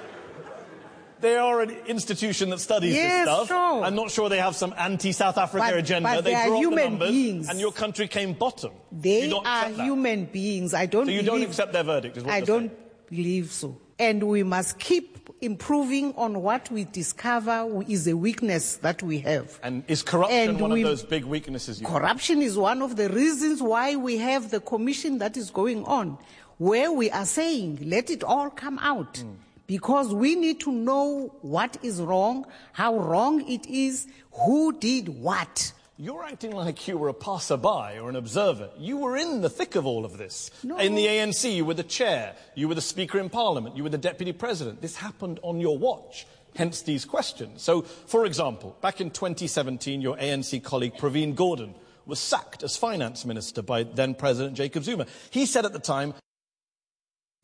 They 1.20 1.37
are 1.37 1.61
an 1.62 1.70
institution 1.87 2.50
that 2.50 2.58
studies 2.61 2.94
Yes, 2.94 3.25
this 3.26 3.35
stuff. 3.35 3.49
sure. 3.49 3.85
I'm 3.85 3.94
not 3.94 4.11
sure 4.11 4.28
they 4.28 4.38
have 4.38 4.54
some 4.54 4.75
anti-South 4.76 5.38
Africa 5.38 5.66
But- 5.70 5.78
agenda. 5.78 6.08
but 6.14 6.25
they 6.25 6.30
they 6.30 6.37
are 6.37 6.46
brought 6.49 6.54
the 6.56 6.61
human 6.61 6.85
numbers, 6.90 7.11
beings. 7.11 7.49
and 7.49 7.58
your 7.58 7.73
country 7.73 8.06
came 8.08 8.35
bottom. 8.35 8.73
They 8.92 9.25
you 9.25 9.30
don't 9.30 9.46
are 9.46 9.68
human 9.70 10.26
beings. 10.26 10.75
I 10.75 10.87
don't 10.87 11.06
So 11.06 11.12
you 11.12 11.23
believe, 11.23 11.40
don't 11.40 11.49
accept 11.49 11.73
their 11.73 11.85
verdict, 11.85 12.16
is 12.18 12.25
what 12.25 12.32
I 12.35 12.40
don't 12.40 12.68
saying. 12.68 12.80
believe 13.08 13.50
so. 13.52 13.78
And 13.99 14.25
we 14.25 14.42
must 14.42 14.78
keep 14.78 15.25
improving 15.40 16.14
on 16.16 16.43
what 16.43 16.71
we 16.71 16.85
discover 16.85 17.83
is 17.88 18.07
a 18.09 18.16
weakness 18.16 18.76
that 18.76 19.02
we 19.02 19.19
have. 19.21 19.59
And 19.62 19.85
is 19.88 20.02
corruption 20.02 20.50
And 20.50 20.61
one 20.61 20.73
of 20.73 20.83
those 20.83 21.05
big 21.05 21.25
weaknesses 21.25 21.81
you 21.81 21.87
have? 21.87 21.97
Corruption 21.97 22.43
is 22.43 22.57
one 22.57 22.83
of 22.83 22.97
the 22.97 23.09
reasons 23.11 23.62
why 23.62 23.97
we 23.97 24.16
have 24.19 24.50
the 24.50 24.61
commission 24.61 25.19
that 25.19 25.37
is 25.37 25.50
going 25.50 25.85
on, 25.85 26.19
where 26.59 26.90
we 26.93 27.11
are 27.11 27.26
saying, 27.26 27.81
let 27.83 28.11
it 28.11 28.25
all 28.25 28.50
come 28.50 28.78
out. 28.78 29.19
Hmm. 29.19 29.33
because 29.66 30.14
we 30.14 30.37
need 30.37 30.61
to 30.61 30.71
know 30.71 31.35
what 31.43 31.76
is 31.83 32.00
wrong, 32.00 32.47
how 32.73 32.97
wrong 32.97 33.47
it 33.49 33.66
is, 33.66 34.07
who 34.31 34.73
did 34.78 35.09
what. 35.09 35.73
You're 35.98 36.24
acting 36.24 36.52
like 36.52 36.86
you 36.86 36.98
were 36.98 37.08
a 37.08 37.14
passerby 37.14 37.98
or 37.98 38.10
an 38.10 38.16
observer. 38.16 38.68
You 38.78 38.98
were 38.98 39.16
in 39.16 39.40
the 39.40 39.48
thick 39.48 39.76
of 39.76 39.86
all 39.86 40.04
of 40.04 40.18
this. 40.18 40.50
No. 40.62 40.76
In 40.76 40.94
the 40.94 41.06
ANC, 41.06 41.56
you 41.56 41.64
were 41.64 41.72
the 41.72 41.82
chair, 41.82 42.36
you 42.54 42.68
were 42.68 42.74
the 42.74 42.82
Speaker 42.82 43.18
in 43.18 43.30
Parliament, 43.30 43.78
you 43.78 43.82
were 43.82 43.88
the 43.88 43.96
Deputy 43.96 44.32
President. 44.32 44.82
This 44.82 44.96
happened 44.96 45.40
on 45.42 45.58
your 45.58 45.78
watch, 45.78 46.26
hence 46.54 46.82
these 46.82 47.06
questions. 47.06 47.62
So, 47.62 47.80
for 47.80 48.26
example, 48.26 48.76
back 48.82 49.00
in 49.00 49.10
2017, 49.10 50.02
your 50.02 50.18
ANC 50.18 50.62
colleague 50.62 50.96
Pravin 50.96 51.34
Gordhan 51.34 51.72
was 52.04 52.18
sacked 52.18 52.62
as 52.62 52.76
Finance 52.76 53.24
Minister 53.24 53.62
by 53.62 53.84
then 53.84 54.14
President 54.14 54.54
Jacob 54.54 54.84
Zuma. 54.84 55.06
He 55.30 55.46
said 55.46 55.64
at 55.64 55.72
the 55.72 55.78
time, 55.78 56.12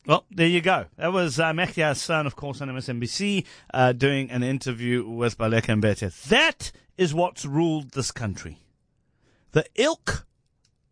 Well, 0.05 0.25
there 0.29 0.47
you 0.47 0.59
go. 0.59 0.87
That 0.97 1.13
was 1.13 1.39
uh, 1.39 1.53
Mehdi 1.53 1.87
Hasan, 1.87 2.25
of 2.25 2.35
course, 2.35 2.59
on 2.59 2.67
MSNBC, 2.67 3.45
uh, 3.73 3.93
doing 3.93 4.29
an 4.31 4.43
interview 4.43 5.07
with 5.07 5.37
Baleka 5.37 5.79
Mbete. 5.79 6.27
That 6.27 6.73
is 6.97 7.13
what's 7.13 7.45
ruled 7.45 7.91
this 7.91 8.11
country. 8.11 8.59
The 9.53 9.65
ilk 9.75 10.25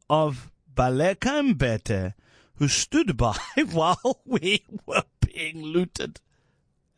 of 0.09 0.49
Baleka 0.73 1.53
Mbete, 1.53 2.13
who 2.55 2.69
stood 2.69 3.17
by 3.17 3.37
while 3.71 4.21
we 4.25 4.63
were 4.85 5.03
being 5.19 5.61
looted. 5.61 6.21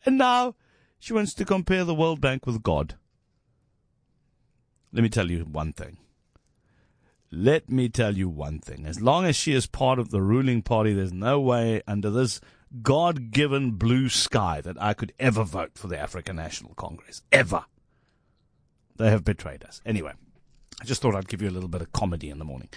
And 0.06 0.18
now 0.20 0.56
she 1.00 1.14
wants 1.14 1.34
to 1.34 1.46
compare 1.46 1.84
the 1.84 1.96
World 1.96 2.22
Bank 2.22 2.46
with 2.46 2.62
God. 2.62 2.96
Let 4.92 5.02
me 5.02 5.10
tell 5.10 5.32
you 5.32 5.46
one 5.46 5.74
thing. 5.74 5.98
Let 7.36 7.68
me 7.68 7.90
tell 7.90 8.16
you 8.16 8.30
one 8.30 8.60
thing. 8.60 8.86
As 8.86 9.02
long 9.02 9.26
as 9.26 9.36
she 9.36 9.54
is 9.54 9.66
part 9.66 9.98
of 9.98 10.12
the 10.12 10.22
ruling 10.22 10.62
party, 10.62 10.94
there's 10.94 11.12
no 11.12 11.42
way 11.42 11.82
under 11.88 12.12
this 12.12 12.40
God 12.84 13.32
given 13.32 13.72
blue 13.72 14.08
sky 14.08 14.62
that 14.62 14.80
I 14.80 14.94
could 14.94 15.14
ever 15.20 15.44
vote 15.44 15.72
for 15.74 15.88
the 15.88 15.98
African 15.98 16.36
National 16.36 16.76
Congress. 16.76 17.24
Ever. 17.32 17.66
They 18.98 19.10
have 19.10 19.26
betrayed 19.26 19.64
us. 19.64 19.82
Anyway, 19.84 20.12
I 20.80 20.86
just 20.86 21.02
thought 21.02 21.16
I'd 21.16 21.28
give 21.28 21.42
you 21.42 21.50
a 21.50 21.52
little 21.52 21.70
bit 21.70 21.82
of 21.82 21.92
comedy 21.92 22.30
in 22.30 22.38
the 22.38 22.46
morning. 22.46 22.70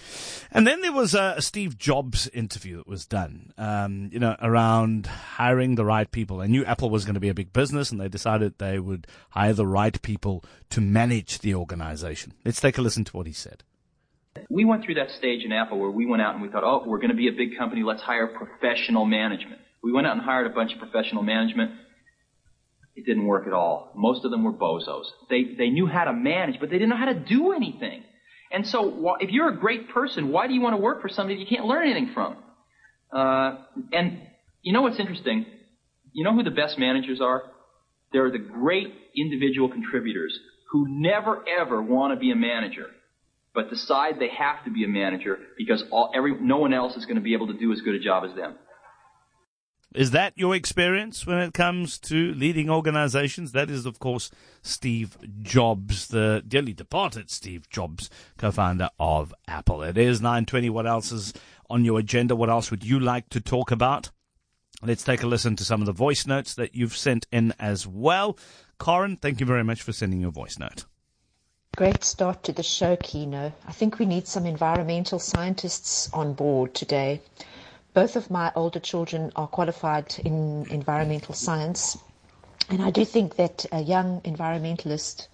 And 0.50 0.66
then 0.66 0.80
there 0.80 0.90
was 0.90 1.12
a, 1.14 1.42
Steve 1.42 1.76
Jobs 1.76 2.26
interview 2.28 2.78
that 2.78 2.88
was 2.88 3.04
done, 3.04 3.52
um, 3.58 4.08
you 4.10 4.18
know, 4.18 4.36
around 4.40 5.04
hiring 5.06 5.75
the 5.75 5.84
right 5.84 6.10
people. 6.10 6.38
They 6.38 6.48
knew 6.48 6.64
Apple 6.64 6.88
was 6.88 7.04
going 7.04 7.12
to 7.12 7.20
be 7.20 7.28
a 7.28 7.34
big 7.34 7.52
business 7.52 7.90
and 7.90 8.00
they 8.00 8.08
decided 8.08 8.56
they 8.56 8.78
would 8.78 9.06
hire 9.28 9.52
the 9.52 9.66
right 9.66 10.00
people 10.00 10.42
to 10.70 10.80
manage 10.80 11.40
the 11.40 11.54
organization. 11.54 12.32
Let's 12.42 12.62
take 12.62 12.78
a 12.78 12.82
listen 12.82 13.04
to 13.04 13.16
what 13.18 13.26
he 13.26 13.34
said. 13.34 13.62
We 14.48 14.64
went 14.64 14.84
through 14.84 14.94
that 14.94 15.10
stage 15.10 15.44
in 15.44 15.52
Apple 15.52 15.78
where 15.78 15.90
we 15.90 16.06
went 16.06 16.22
out 16.22 16.34
and 16.34 16.42
we 16.42 16.48
thought, 16.48 16.64
oh, 16.64 16.84
we're 16.86 16.98
going 16.98 17.10
to 17.10 17.16
be 17.16 17.28
a 17.28 17.32
big 17.32 17.58
company. 17.58 17.82
Let's 17.82 18.02
hire 18.02 18.28
professional 18.28 19.04
management. 19.04 19.60
We 19.82 19.92
went 19.92 20.06
out 20.06 20.12
and 20.12 20.22
hired 20.22 20.46
a 20.46 20.54
bunch 20.54 20.72
of 20.72 20.78
professional 20.78 21.22
management. 21.22 21.72
It 22.94 23.04
didn't 23.04 23.26
work 23.26 23.46
at 23.46 23.52
all. 23.52 23.92
Most 23.94 24.24
of 24.24 24.30
them 24.30 24.44
were 24.44 24.52
bozos. 24.52 25.04
They, 25.28 25.54
they 25.56 25.68
knew 25.68 25.86
how 25.86 26.04
to 26.04 26.12
manage, 26.12 26.60
but 26.60 26.70
they 26.70 26.76
didn't 26.76 26.90
know 26.90 26.96
how 26.96 27.12
to 27.12 27.14
do 27.14 27.52
anything. 27.52 28.04
And 28.50 28.66
so, 28.66 29.16
if 29.20 29.30
you're 29.30 29.48
a 29.48 29.56
great 29.56 29.90
person, 29.90 30.30
why 30.30 30.46
do 30.46 30.54
you 30.54 30.60
want 30.60 30.74
to 30.74 30.80
work 30.80 31.02
for 31.02 31.08
somebody 31.08 31.38
you 31.38 31.46
can't 31.46 31.66
learn 31.66 31.84
anything 31.84 32.12
from? 32.14 32.36
Uh, 33.12 33.58
and 33.92 34.20
you 34.62 34.72
know 34.72 34.82
what's 34.82 35.00
interesting? 35.00 35.46
You 36.12 36.24
know 36.24 36.32
who 36.32 36.42
the 36.42 36.50
best 36.50 36.78
managers 36.78 37.20
are? 37.20 37.42
They're 38.12 38.30
the 38.30 38.38
great 38.38 38.94
individual 39.16 39.68
contributors 39.68 40.38
who 40.70 40.86
never 40.88 41.44
ever 41.60 41.82
want 41.82 42.14
to 42.14 42.20
be 42.20 42.30
a 42.30 42.36
manager 42.36 42.86
but 43.56 43.70
decide 43.70 44.20
they 44.20 44.28
have 44.28 44.62
to 44.64 44.70
be 44.70 44.84
a 44.84 44.88
manager 44.88 45.38
because 45.56 45.82
all, 45.90 46.12
every, 46.14 46.38
no 46.38 46.58
one 46.58 46.75
else 46.75 46.94
is 46.94 47.06
going 47.06 47.16
to 47.16 47.22
be 47.22 47.32
able 47.32 47.46
to 47.46 47.54
do 47.54 47.72
as 47.72 47.80
good 47.80 47.94
a 47.94 47.98
job 47.98 48.22
as 48.22 48.36
them. 48.36 48.54
Is 49.94 50.10
that 50.10 50.34
your 50.36 50.54
experience 50.54 51.26
when 51.26 51.38
it 51.38 51.54
comes 51.54 51.98
to 52.00 52.34
leading 52.34 52.68
organizations? 52.68 53.52
That 53.52 53.70
is, 53.70 53.86
of 53.86 53.98
course, 53.98 54.30
Steve 54.60 55.16
Jobs, 55.40 56.08
the 56.08 56.44
dearly 56.46 56.75
departed 56.75 57.30
Steve 57.30 57.70
Jobs, 57.70 58.10
co-founder 58.36 58.90
of 59.00 59.32
Apple. 59.48 59.82
It 59.82 59.96
is 59.96 60.20
920. 60.20 60.68
What 60.68 60.86
else 60.86 61.10
is 61.10 61.32
on 61.70 61.86
your 61.86 61.98
agenda? 61.98 62.36
What 62.36 62.50
else 62.50 62.70
would 62.70 62.84
you 62.84 63.00
like 63.00 63.30
to 63.30 63.40
talk 63.40 63.70
about? 63.70 64.10
Let's 64.82 65.02
take 65.02 65.22
a 65.22 65.26
listen 65.26 65.56
to 65.56 65.64
some 65.64 65.80
of 65.80 65.86
the 65.86 65.92
voice 65.92 66.26
notes 66.26 66.52
that 66.56 66.75
you've 66.75 66.96
sent 66.96 67.26
in 67.32 67.54
as 67.58 67.86
well. 67.86 68.38
Corin, 68.76 69.16
thank 69.16 69.40
you 69.40 69.46
very 69.46 69.64
much 69.64 69.80
for 69.80 69.92
sending 69.92 70.20
your 70.20 70.30
voice 70.30 70.58
note. 70.58 70.84
Great 71.76 72.02
start 72.04 72.42
to 72.42 72.52
the 72.52 72.62
show, 72.62 72.97
Kieno. 72.97 73.52
I 73.66 73.73
think 73.73 73.99
we 73.99 74.06
need 74.06 74.26
some 74.26 74.47
environmental 74.47 75.18
scientists 75.18 76.09
on 76.11 76.33
board 76.33 76.73
today. 76.73 77.21
Both 77.92 78.16
of 78.16 78.30
my 78.30 78.50
older 78.56 78.80
children 78.80 79.30
are 79.37 79.47
qualified 79.47 80.18
in 80.25 80.66
environmental 80.71 81.35
science, 81.35 81.99
and 82.71 82.80
I 82.80 82.90
do 82.90 83.04
think 83.04 83.37
that 83.37 83.66
a 83.71 83.83
young 83.83 84.23
environmentalist 84.23 85.26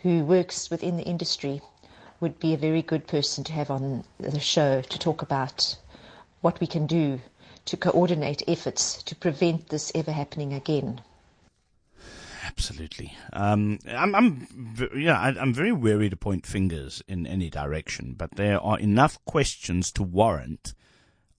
who 0.00 0.24
works 0.24 0.70
within 0.70 0.96
the 0.96 1.04
industry 1.04 1.62
would 2.18 2.40
be 2.40 2.52
a 2.52 2.56
very 2.58 2.82
good 2.82 3.06
person 3.06 3.44
to 3.44 3.52
have 3.52 3.70
on 3.70 4.02
the 4.18 4.40
show 4.40 4.80
to 4.80 4.98
talk 4.98 5.22
about 5.22 5.76
what 6.40 6.58
we 6.58 6.66
can 6.66 6.88
do 6.88 7.20
to 7.66 7.76
coordinate 7.76 8.42
efforts 8.48 9.04
to 9.04 9.14
prevent 9.14 9.68
this 9.68 9.92
ever 9.94 10.10
happening 10.10 10.52
again. 10.52 11.00
Absolutely. 12.58 13.14
Um, 13.34 13.78
I'm, 13.86 14.14
I'm, 14.14 14.88
yeah, 14.96 15.20
I, 15.20 15.28
I'm 15.38 15.52
very 15.52 15.72
wary 15.72 16.08
to 16.08 16.16
point 16.16 16.46
fingers 16.46 17.02
in 17.06 17.26
any 17.26 17.50
direction, 17.50 18.14
but 18.16 18.36
there 18.36 18.58
are 18.60 18.78
enough 18.78 19.22
questions 19.26 19.92
to 19.92 20.02
warrant 20.02 20.72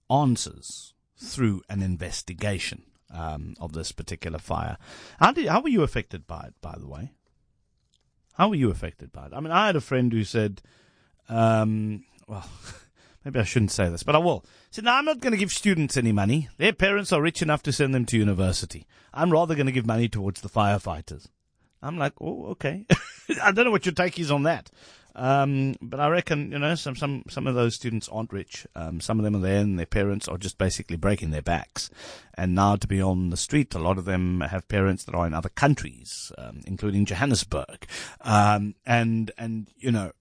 answers 0.08 0.94
through 1.16 1.62
an 1.68 1.82
investigation 1.82 2.84
um, 3.12 3.54
of 3.60 3.72
this 3.72 3.90
particular 3.90 4.38
fire. 4.38 4.78
How 5.18 5.32
did, 5.32 5.48
how 5.48 5.60
were 5.60 5.68
you 5.68 5.82
affected 5.82 6.26
by 6.26 6.44
it, 6.48 6.54
by 6.60 6.76
the 6.78 6.86
way? 6.86 7.10
How 8.34 8.48
were 8.48 8.54
you 8.54 8.70
affected 8.70 9.10
by 9.10 9.26
it? 9.26 9.32
I 9.34 9.40
mean, 9.40 9.50
I 9.50 9.66
had 9.66 9.76
a 9.76 9.80
friend 9.80 10.12
who 10.12 10.22
said, 10.22 10.62
um, 11.28 12.04
well, 12.28 12.48
maybe 13.28 13.40
I 13.40 13.44
shouldn't 13.44 13.72
say 13.72 13.90
this, 13.90 14.02
but 14.02 14.14
I 14.14 14.18
will. 14.18 14.40
He 14.70 14.76
said, 14.76 14.84
no, 14.84 14.92
I'm 14.92 15.04
not 15.04 15.20
going 15.20 15.32
to 15.32 15.38
give 15.38 15.50
students 15.50 15.98
any 15.98 16.12
money. 16.12 16.48
Their 16.56 16.72
parents 16.72 17.12
are 17.12 17.20
rich 17.20 17.42
enough 17.42 17.62
to 17.64 17.72
send 17.72 17.94
them 17.94 18.06
to 18.06 18.16
university. 18.16 18.86
I'm 19.12 19.30
rather 19.30 19.54
going 19.54 19.66
to 19.66 19.72
give 19.72 19.86
money 19.86 20.08
towards 20.08 20.40
the 20.40 20.48
firefighters. 20.48 21.26
I'm 21.82 21.98
like, 21.98 22.14
oh, 22.22 22.46
okay. 22.46 22.86
I 23.42 23.52
don't 23.52 23.66
know 23.66 23.70
what 23.70 23.84
your 23.84 23.92
take 23.92 24.18
is 24.18 24.30
on 24.30 24.44
that. 24.44 24.70
Um, 25.14 25.74
but 25.82 26.00
I 26.00 26.08
reckon, 26.08 26.52
you 26.52 26.58
know, 26.58 26.74
some, 26.74 26.96
some, 26.96 27.24
some 27.28 27.46
of 27.46 27.54
those 27.54 27.74
students 27.74 28.08
aren't 28.08 28.32
rich. 28.32 28.66
Um, 28.74 28.98
some 29.00 29.18
of 29.18 29.24
them 29.24 29.36
are 29.36 29.40
there 29.40 29.60
and 29.60 29.78
their 29.78 29.84
parents 29.84 30.26
are 30.26 30.38
just 30.38 30.56
basically 30.56 30.96
breaking 30.96 31.30
their 31.30 31.42
backs. 31.42 31.90
And 32.34 32.54
now 32.54 32.76
to 32.76 32.86
be 32.86 33.02
on 33.02 33.28
the 33.28 33.36
street, 33.36 33.74
a 33.74 33.78
lot 33.78 33.98
of 33.98 34.06
them 34.06 34.40
have 34.40 34.68
parents 34.68 35.04
that 35.04 35.14
are 35.14 35.26
in 35.26 35.34
other 35.34 35.50
countries, 35.50 36.32
um, 36.38 36.62
including 36.66 37.04
Johannesburg. 37.04 37.86
Um, 38.22 38.74
and, 38.86 39.32
and, 39.36 39.68
you 39.76 39.92
know, 39.92 40.12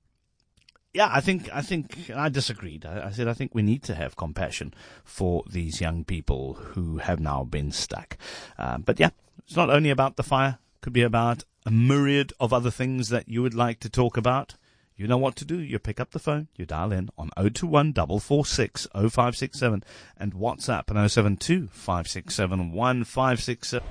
yeah, 0.98 1.12
I 1.14 1.22
think 1.22 1.48
I 1.54 1.62
think 1.62 2.10
I 2.10 2.28
disagreed. 2.28 2.84
I, 2.84 3.08
I, 3.08 3.12
said 3.12 3.28
I 3.28 3.34
think 3.34 3.54
we 3.54 3.62
need 3.62 3.84
to 3.84 3.94
have 3.94 4.16
compassion 4.16 4.74
for 5.04 5.44
these 5.48 5.80
young 5.80 6.04
people 6.04 6.56
who 6.56 6.98
have 6.98 7.20
now 7.20 7.44
been 7.44 7.72
stuck. 7.72 8.18
Uh, 8.58 8.80
but 8.80 9.00
yeah, 9.00 9.12
it's 9.46 9.56
not 9.56 9.70
only 9.70 9.92
about 9.92 10.16
the 10.16 10.24
fire; 10.24 10.58
it 10.58 10.82
could 10.82 10.94
be 10.94 11.04
about 11.04 11.44
a 11.68 11.72
myriad 11.72 12.34
of 12.40 12.52
other 12.52 12.72
things 12.72 13.10
that 13.10 13.30
you 13.30 13.44
would 13.44 13.54
like 13.54 13.80
to 13.82 13.90
talk 13.90 14.18
about. 14.18 14.56
You 14.96 15.06
know 15.06 15.20
what 15.20 15.36
to 15.36 15.46
do. 15.46 15.60
You 15.60 15.78
pick 15.78 16.00
up 16.00 16.10
the 16.10 16.20
phone, 16.20 16.48
you 16.56 16.66
dial 16.66 16.92
in 16.92 17.10
on 17.16 17.30
021 17.38 17.94
446 17.94 18.88
0567 18.94 19.84
and 20.18 20.34
WhatsApp 20.34 20.90
on 20.90 21.08
072 21.08 21.68
567 21.68 22.72
1567. 22.72 23.88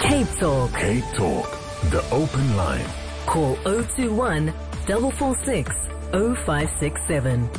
Cape 0.00 0.28
Talk. 0.38 0.72
Cape 0.74 1.04
Talk, 1.14 1.50
the 1.90 2.04
open 2.12 2.56
line. 2.58 3.03
Call 3.26 3.56
021 3.64 4.52
446 4.86 5.70
0567. 6.12 7.50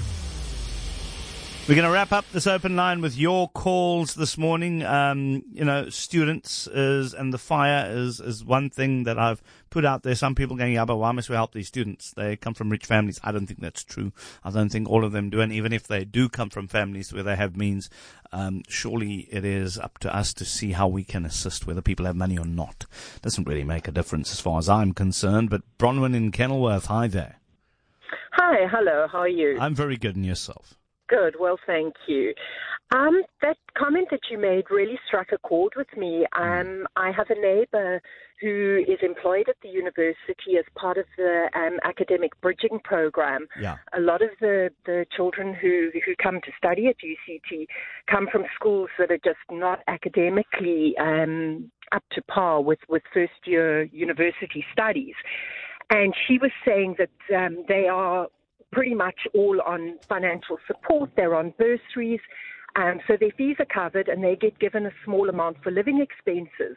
We're 1.67 1.74
going 1.74 1.86
to 1.86 1.91
wrap 1.91 2.12
up 2.12 2.29
this 2.31 2.45
open 2.45 2.75
line 2.75 3.01
with 3.01 3.17
your 3.17 3.50
calls 3.50 4.13
this 4.13 4.38
morning. 4.38 4.84
Um, 4.84 5.41
you 5.51 5.65
know, 5.65 5.89
students 5.89 6.67
is, 6.67 7.12
and 7.12 7.34
the 7.34 7.39
fire 7.39 7.89
is, 7.89 8.19
is 8.19 8.45
one 8.45 8.69
thing 8.69 9.05
that 9.05 9.17
I've 9.17 9.41
put 9.72 9.84
out 9.84 10.03
there. 10.03 10.13
Some 10.13 10.36
people 10.36 10.55
going, 10.55 10.74
yeah, 10.74 10.86
but 10.86 10.98
why 10.98 11.12
must 11.12 11.27
we 11.27 11.36
help 11.36 11.53
these 11.53 11.67
students? 11.67 12.12
They 12.12 12.36
come 12.36 12.53
from 12.53 12.69
rich 12.69 12.86
families. 12.86 13.19
I 13.24 13.31
don't 13.31 13.48
think 13.48 13.62
that's 13.62 13.84
true. 13.84 14.12
I 14.43 14.51
don't 14.51 14.69
think 14.69 14.88
all 14.88 15.03
of 15.03 15.12
them 15.12 15.31
do. 15.31 15.41
And 15.41 15.51
even 15.51 15.74
if 15.74 15.88
they 15.88 16.05
do 16.05 16.29
come 16.29 16.51
from 16.51 16.67
families 16.67 17.12
where 17.12 17.24
they 17.24 17.36
have 17.36 17.57
means, 17.57 17.89
um, 18.31 18.62
surely 18.69 19.27
it 19.31 19.43
is 19.43 19.79
up 19.79 19.98
to 20.01 20.15
us 20.15 20.36
to 20.36 20.45
see 20.45 20.74
how 20.74 20.88
we 20.88 21.03
can 21.03 21.25
assist, 21.25 21.65
whether 21.65 21.81
people 21.81 22.05
have 22.05 22.15
money 22.15 22.38
or 22.38 22.45
not. 22.45 22.86
Doesn't 23.24 23.48
really 23.48 23.63
make 23.63 23.88
a 23.88 23.91
difference 23.91 24.31
as 24.31 24.39
far 24.39 24.60
as 24.60 24.69
I'm 24.69 24.93
concerned. 24.93 25.50
But 25.50 25.63
Bronwyn 25.79 26.15
in 26.15 26.31
Kenilworth, 26.31 26.86
hi 26.86 27.07
there. 27.07 27.38
Hi, 28.34 28.67
hello, 28.67 29.07
how 29.12 29.22
are 29.22 29.27
you? 29.27 29.57
I'm 29.60 29.74
very 29.74 29.98
good 29.98 30.15
and 30.15 30.24
yourself. 30.27 30.75
Good, 31.07 31.35
well, 31.39 31.59
thank 31.67 31.93
you. 32.07 32.33
Um, 32.95 33.24
that 33.41 33.57
comment 33.77 34.07
that 34.12 34.21
you 34.29 34.38
made 34.38 34.65
really 34.69 34.97
struck 35.07 35.27
a 35.31 35.38
chord 35.39 35.74
with 35.75 35.88
me. 35.97 36.25
Um, 36.38 36.88
I 36.95 37.12
have 37.12 37.27
a 37.29 37.39
neighbor 37.39 38.01
who 38.41 38.83
is 38.88 39.00
employed 39.01 39.50
at 39.50 39.55
the 39.63 39.69
university 39.69 40.57
as 40.59 40.65
part 40.75 40.97
of 40.97 41.05
the 41.17 41.50
um, 41.55 41.79
academic 41.83 42.39
bridging 42.41 42.79
program. 42.83 43.47
Yeah. 43.59 43.77
A 43.97 44.00
lot 44.00 44.21
of 44.21 44.29
the, 44.39 44.69
the 44.85 45.05
children 45.15 45.53
who, 45.53 45.89
who 46.05 46.15
come 46.21 46.41
to 46.41 46.51
study 46.57 46.88
at 46.88 46.95
UCT 46.97 47.65
come 48.09 48.27
from 48.31 48.43
schools 48.55 48.89
that 49.00 49.12
are 49.12 49.19
just 49.24 49.38
not 49.50 49.79
academically 49.88 50.95
um, 51.00 51.71
up 51.91 52.03
to 52.12 52.21
par 52.24 52.62
with, 52.62 52.79
with 52.89 53.03
first 53.13 53.33
year 53.45 53.83
university 53.83 54.65
studies. 54.71 55.15
And 55.89 56.13
she 56.27 56.38
was 56.39 56.51
saying 56.65 56.95
that 56.97 57.35
um, 57.35 57.63
they 57.67 57.88
are 57.88 58.27
pretty 58.72 58.95
much 58.95 59.15
all 59.34 59.62
on 59.65 59.98
financial 60.07 60.57
support, 60.67 61.10
they're 61.15 61.36
on 61.36 61.53
bursaries. 61.57 62.19
Um, 62.75 63.00
so 63.07 63.15
their 63.17 63.31
fees 63.38 63.55
are 63.60 63.65
covered 63.65 64.10
and 64.10 64.24
they 64.24 64.36
get 64.36 64.60
given 64.60 64.86
a 64.86 64.91
small 65.05 65.29
amount 65.29 65.57
for 65.63 65.72
living 65.72 66.01
expenses. 66.01 66.75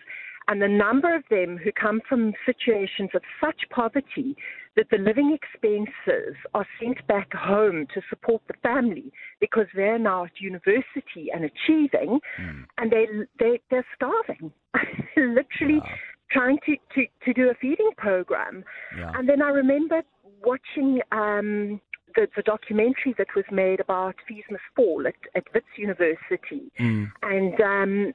And 0.49 0.62
the 0.62 0.68
number 0.68 1.14
of 1.14 1.25
them 1.28 1.59
who 1.62 1.71
come 1.73 2.00
from 2.09 2.33
situations 2.47 3.11
of 3.14 3.23
such 3.38 3.68
poverty 3.71 4.35
that 4.76 4.87
the 4.90 4.97
living 4.97 5.37
expenses 5.37 6.37
are 6.54 6.66
sent 6.80 7.07
back 7.07 7.33
home 7.35 7.87
to 7.92 8.00
support 8.09 8.40
the 8.49 8.54
family 8.62 9.12
because 9.40 9.66
they're 9.75 9.99
now 9.99 10.25
at 10.25 10.40
university 10.40 11.28
and 11.35 11.45
achieving, 11.45 12.21
mm. 12.40 12.64
and 12.78 12.90
they, 12.90 13.07
they, 13.38 13.61
they're 13.71 13.87
starving, 13.95 14.50
literally 15.16 15.83
yeah. 15.85 15.95
trying 16.30 16.57
to, 16.64 16.76
to, 16.95 17.07
to 17.26 17.35
do 17.35 17.50
a 17.50 17.54
feeding 17.61 17.90
program. 17.99 18.64
Yeah. 18.97 19.12
And 19.16 19.28
then 19.28 19.42
I 19.42 19.49
remember 19.49 20.02
watching 20.45 21.00
um, 21.12 21.80
the, 22.14 22.28
the 22.37 22.42
documentary 22.42 23.14
that 23.18 23.28
was 23.37 23.45
made 23.50 23.80
about 23.80 24.16
fees 24.26 24.45
fall 24.75 25.04
at, 25.07 25.14
at 25.35 25.45
Wits 25.54 25.66
University. 25.76 26.71
Mm. 26.78 27.11
And 27.23 27.61
um, 27.61 28.14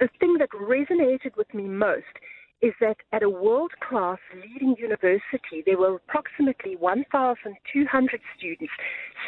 the 0.00 0.08
thing 0.20 0.36
that 0.38 0.50
resonated 0.50 1.36
with 1.36 1.52
me 1.54 1.64
most 1.64 2.04
is 2.60 2.72
that 2.80 2.96
at 3.12 3.22
a 3.22 3.30
world 3.30 3.70
class 3.88 4.18
leading 4.34 4.74
university, 4.78 5.62
there 5.64 5.78
were 5.78 5.94
approximately 5.94 6.74
1,200 6.76 8.20
students 8.36 8.72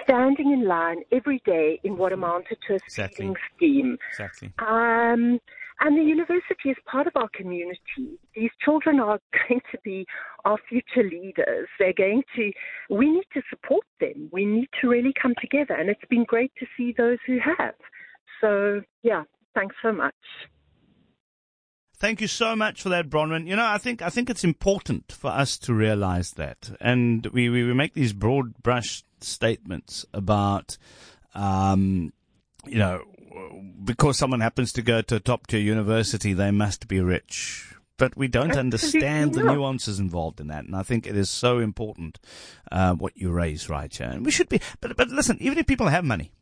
standing 0.03 0.53
in 0.53 0.67
line 0.67 1.03
every 1.13 1.41
day 1.47 1.81
in 1.85 1.97
what 1.97 2.13
amounted 2.13 2.59
to 2.67 2.75
a 2.75 2.77
exactly. 2.77 3.17
feeding 3.17 3.37
scheme. 3.57 3.99
Exactly. 4.11 4.53
Um, 4.59 5.41
and 5.81 5.97
the 5.97 6.03
university 6.03 6.69
is 6.69 6.77
part 6.87 7.07
of 7.07 7.15
our 7.17 7.29
community. 7.35 8.19
These 8.35 8.51
children 8.63 9.01
are 9.01 9.19
going 9.49 9.61
to 9.73 9.79
be 9.83 10.07
our 10.45 10.59
future 10.69 11.09
leaders. 11.09 11.69
They're 11.79 11.95
going 11.95 12.23
to, 12.37 12.53
we 12.91 13.11
need 13.11 13.25
to 13.35 13.43
support 13.49 13.85
them. 13.99 14.29
We 14.31 14.45
need 14.45 14.69
to 14.81 14.89
really 14.89 15.13
come 15.21 15.35
together. 15.41 15.75
And 15.75 15.89
it's 15.89 16.05
been 16.11 16.25
great 16.25 16.53
to 16.59 16.67
see 16.77 16.95
those 16.97 17.19
who 17.27 17.39
have. 17.39 17.75
So, 18.41 18.83
yeah, 19.03 19.23
thanks 19.55 19.75
so 19.83 19.93
much. 19.93 20.15
Thank 21.97 22.23
you 22.23 22.29
so 22.29 22.57
much 22.57 22.83
for 22.83 22.89
that, 22.89 23.11
Bronwyn. 23.11 23.47
You 23.47 23.57
know, 23.57 23.67
I 23.67 23.77
think 23.77 24.01
I 24.01 24.09
think 24.09 24.31
it's 24.31 24.43
important 24.43 25.13
for 25.13 25.29
us 25.29 25.59
to 25.59 25.75
realize 25.75 26.31
that, 26.33 26.71
and 26.81 27.27
we 27.27 27.51
we, 27.51 27.63
make 27.75 27.93
these 27.93 28.15
broad 28.15 28.55
brush 28.63 29.05
statements 29.21 30.07
about, 30.15 30.79
um, 31.35 32.15
you 32.67 32.79
know, 32.79 33.03
because 33.85 34.19
someone 34.19 34.41
happens 34.41 34.73
to 34.73 34.83
go 34.83 35.03
to 35.03 35.17
a 35.17 35.21
top 35.21 35.47
tier 35.47 35.61
university, 35.61 36.33
they 36.33 36.51
must 36.51 36.89
be 36.89 37.01
rich. 37.01 37.75
But 37.97 38.17
we 38.17 38.29
don't 38.29 38.57
understand 38.57 39.35
the 39.35 39.43
nuances 39.43 39.99
involved 39.99 40.41
in 40.41 40.47
that, 40.47 40.65
and 40.65 40.75
I 40.75 40.83
think 40.83 41.07
it 41.07 41.17
is 41.17 41.29
so 41.29 41.59
important 41.59 42.19
uh, 42.73 42.95
what 42.95 43.17
you 43.17 43.31
raise 43.31 43.69
right 43.69 43.95
here. 43.95 44.09
And 44.09 44.25
we 44.25 44.31
should 44.31 44.49
be, 44.49 44.61
but 44.81 44.97
but 44.97 45.09
listen, 45.09 45.37
even 45.41 45.59
if 45.59 45.67
people 45.67 45.89
have 45.89 46.03
money, 46.03 46.33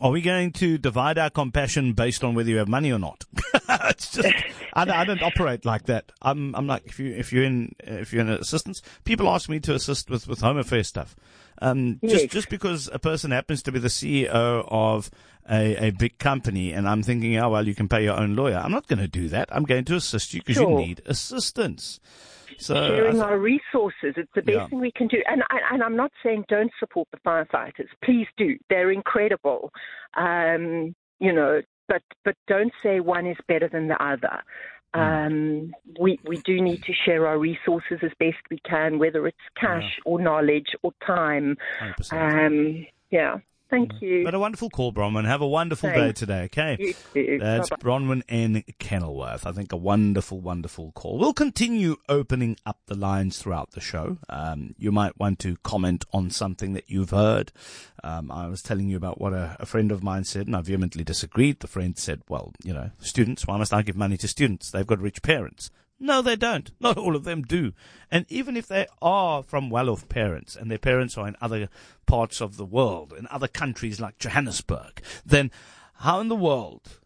are 0.00 0.12
we 0.12 0.22
going 0.22 0.52
to 0.52 0.78
divide 0.78 1.18
our 1.18 1.30
compassion 1.30 1.92
based 1.92 2.22
on 2.22 2.34
whether 2.34 2.50
you 2.50 2.58
have 2.58 2.68
money 2.68 2.92
or 2.92 3.00
not? 3.00 3.24
it's 3.68 4.12
just 4.12 4.32
I, 4.74 4.82
I, 4.82 5.04
don't 5.04 5.22
operate 5.22 5.64
like 5.64 5.84
that. 5.86 6.12
I'm 6.20 6.54
I'm 6.54 6.66
like 6.66 6.86
if 6.86 6.98
you 6.98 7.14
if 7.14 7.32
you're 7.32 7.44
in 7.44 7.74
if 7.78 8.12
you're 8.12 8.22
in 8.22 8.28
assistance, 8.28 8.82
people 9.04 9.28
ask 9.28 9.48
me 9.48 9.60
to 9.60 9.74
assist 9.74 10.10
with 10.10 10.26
with 10.26 10.40
home 10.40 10.58
affairs 10.58 10.88
stuff. 10.88 11.16
Um, 11.62 12.00
yes. 12.02 12.12
just 12.12 12.30
just 12.30 12.48
because 12.48 12.90
a 12.92 12.98
person 12.98 13.30
happens 13.30 13.62
to 13.62 13.72
be 13.72 13.78
the 13.78 13.88
CEO 13.88 14.66
of 14.68 15.10
a, 15.48 15.88
a 15.88 15.90
big 15.90 16.18
company, 16.18 16.72
and 16.72 16.88
I'm 16.88 17.02
thinking, 17.02 17.36
oh 17.38 17.50
well, 17.50 17.66
you 17.66 17.74
can 17.74 17.88
pay 17.88 18.02
your 18.02 18.16
own 18.18 18.34
lawyer. 18.34 18.56
I'm 18.56 18.72
not 18.72 18.86
going 18.88 18.98
to 18.98 19.08
do 19.08 19.28
that. 19.28 19.48
I'm 19.52 19.64
going 19.64 19.84
to 19.84 19.96
assist 19.96 20.34
you 20.34 20.40
because 20.40 20.56
sure. 20.56 20.70
you 20.70 20.86
need 20.86 21.02
assistance. 21.06 22.00
So 22.58 22.74
sharing 22.74 23.20
our 23.20 23.38
resources. 23.38 24.14
It's 24.16 24.30
the 24.34 24.42
best 24.42 24.56
yeah. 24.56 24.66
thing 24.68 24.80
we 24.80 24.92
can 24.92 25.08
do. 25.08 25.18
And, 25.26 25.42
and 25.70 25.82
I'm 25.82 25.96
not 25.96 26.12
saying 26.22 26.44
don't 26.48 26.70
support 26.78 27.08
the 27.10 27.18
firefighters. 27.18 27.88
Please 28.04 28.26
do. 28.36 28.56
They're 28.70 28.92
incredible. 28.92 29.72
Um, 30.16 30.94
you 31.18 31.32
know, 31.32 31.62
but 31.88 32.02
but 32.24 32.36
don't 32.46 32.72
say 32.82 33.00
one 33.00 33.26
is 33.26 33.36
better 33.48 33.68
than 33.68 33.88
the 33.88 34.02
other. 34.02 34.42
Hmm. 34.94 35.00
Um, 35.00 35.74
we 36.00 36.18
we 36.24 36.36
do 36.38 36.60
need 36.60 36.82
to 36.84 36.92
share 36.92 37.26
our 37.26 37.38
resources 37.38 37.98
as 38.02 38.10
best 38.18 38.38
we 38.50 38.58
can, 38.68 38.98
whether 38.98 39.26
it's 39.26 39.36
cash 39.56 39.82
yeah. 39.82 40.02
or 40.04 40.20
knowledge 40.20 40.74
or 40.82 40.92
time. 41.04 41.56
Um, 42.12 42.86
yeah. 43.10 43.38
Thank 43.74 43.94
mm. 43.94 44.02
you. 44.02 44.24
But 44.24 44.34
a 44.34 44.38
wonderful 44.38 44.70
call, 44.70 44.92
Bronwyn. 44.92 45.26
Have 45.26 45.40
a 45.40 45.46
wonderful 45.46 45.90
Thanks. 45.90 46.20
day 46.20 46.26
today, 46.26 46.42
okay? 46.44 46.94
That's 47.38 47.70
Bye-bye. 47.70 47.82
Bronwyn 47.82 48.22
N. 48.28 48.64
Kenilworth. 48.78 49.46
I 49.46 49.52
think 49.52 49.72
a 49.72 49.76
wonderful, 49.76 50.40
wonderful 50.40 50.92
call. 50.92 51.18
We'll 51.18 51.34
continue 51.34 51.96
opening 52.08 52.56
up 52.64 52.78
the 52.86 52.94
lines 52.94 53.38
throughout 53.38 53.72
the 53.72 53.80
show. 53.80 54.18
Um, 54.28 54.74
you 54.78 54.92
might 54.92 55.18
want 55.18 55.38
to 55.40 55.56
comment 55.58 56.04
on 56.12 56.30
something 56.30 56.72
that 56.74 56.88
you've 56.88 57.10
heard. 57.10 57.52
Um, 58.02 58.30
I 58.30 58.48
was 58.48 58.62
telling 58.62 58.88
you 58.88 58.96
about 58.96 59.20
what 59.20 59.32
a, 59.32 59.56
a, 59.58 59.66
friend 59.66 59.90
of 59.90 60.02
mine 60.02 60.24
said, 60.24 60.46
and 60.46 60.54
I 60.54 60.60
vehemently 60.60 61.04
disagreed. 61.04 61.60
The 61.60 61.66
friend 61.66 61.96
said, 61.96 62.20
well, 62.28 62.52
you 62.62 62.74
know, 62.74 62.90
students, 62.98 63.46
why 63.46 63.56
must 63.56 63.72
I 63.72 63.82
give 63.82 63.96
money 63.96 64.18
to 64.18 64.28
students? 64.28 64.70
They've 64.70 64.86
got 64.86 65.00
rich 65.00 65.22
parents. 65.22 65.70
No, 66.04 66.20
they 66.20 66.36
don't. 66.36 66.70
Not 66.80 66.98
all 66.98 67.16
of 67.16 67.24
them 67.24 67.40
do. 67.40 67.72
And 68.10 68.26
even 68.28 68.58
if 68.58 68.68
they 68.68 68.86
are 69.00 69.42
from 69.42 69.70
well 69.70 69.88
off 69.88 70.06
parents 70.06 70.54
and 70.54 70.70
their 70.70 70.76
parents 70.76 71.16
are 71.16 71.26
in 71.26 71.34
other 71.40 71.70
parts 72.04 72.42
of 72.42 72.58
the 72.58 72.66
world, 72.66 73.14
in 73.16 73.26
other 73.30 73.48
countries 73.48 74.02
like 74.02 74.18
Johannesburg, 74.18 75.00
then 75.24 75.50
how 76.00 76.20
in 76.20 76.28
the 76.28 76.36
world 76.36 77.00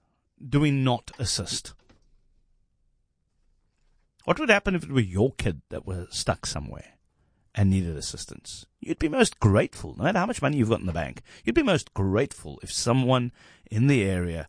do 0.45 0.59
we 0.59 0.73
not 0.73 1.13
assist? 1.17 1.75
What 4.25 4.41
would 4.41 4.51
happen 4.51 4.75
if 4.75 4.83
it 4.83 4.91
were 4.91 4.99
your 4.99 5.33
kid 5.35 5.63
that 5.69 5.87
were 5.87 6.09
stuck 6.11 6.45
somewhere 6.45 6.95
and 7.55 7.71
needed 7.71 7.97
assistance? 7.97 8.67
You'd 8.81 8.99
be 8.99 9.09
most 9.09 9.39
grateful, 9.39 9.95
no 9.97 10.03
matter 10.03 10.19
how 10.19 10.27
much 10.27 10.43
money 10.43 10.57
you've 10.57 10.71
got 10.71 10.81
in 10.81 10.87
the 10.87 10.93
bank. 10.93 11.23
You'd 11.45 11.55
be 11.55 11.63
most 11.63 11.95
grateful 11.95 12.59
if 12.65 12.73
someone 12.73 13.31
in 13.71 13.87
the 13.87 14.03
area 14.03 14.49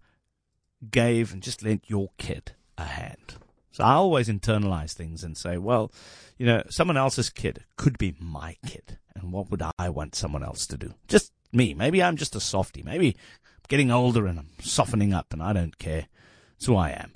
gave 0.90 1.32
and 1.32 1.44
just 1.44 1.62
lent 1.62 1.84
your 1.88 2.10
kid 2.18 2.54
a 2.80 2.86
hand. 2.86 3.36
So 3.72 3.84
I 3.84 3.94
always 3.94 4.28
internalize 4.28 4.94
things 4.94 5.24
and 5.24 5.38
say, 5.38 5.58
well, 5.58 5.92
you 6.38 6.46
know, 6.46 6.64
someone 6.70 6.98
else's 6.98 7.30
kid 7.30 7.64
could 7.78 7.98
be 7.98 8.16
my 8.20 8.56
kid. 8.66 8.98
And 9.16 9.32
what 9.32 9.52
would 9.52 9.62
I 9.78 9.90
want 9.90 10.16
someone 10.16 10.44
else 10.44 10.66
to 10.68 10.78
do? 10.78 10.94
Just 11.08 11.32
me. 11.52 11.74
Maybe 11.74 12.02
I'm 12.02 12.16
just 12.16 12.36
a 12.36 12.40
softy. 12.40 12.82
Maybe 12.84 13.16
I'm 13.46 13.68
getting 13.68 13.92
older 13.92 14.26
and 14.28 14.40
I'm 14.40 14.50
softening 14.62 15.14
up 15.14 15.34
and 15.34 15.44
I 15.44 15.54
don't 15.54 15.78
care. 15.78 16.08
That's 16.54 16.66
who 16.66 16.76
I 16.76 16.92
am. 16.92 17.14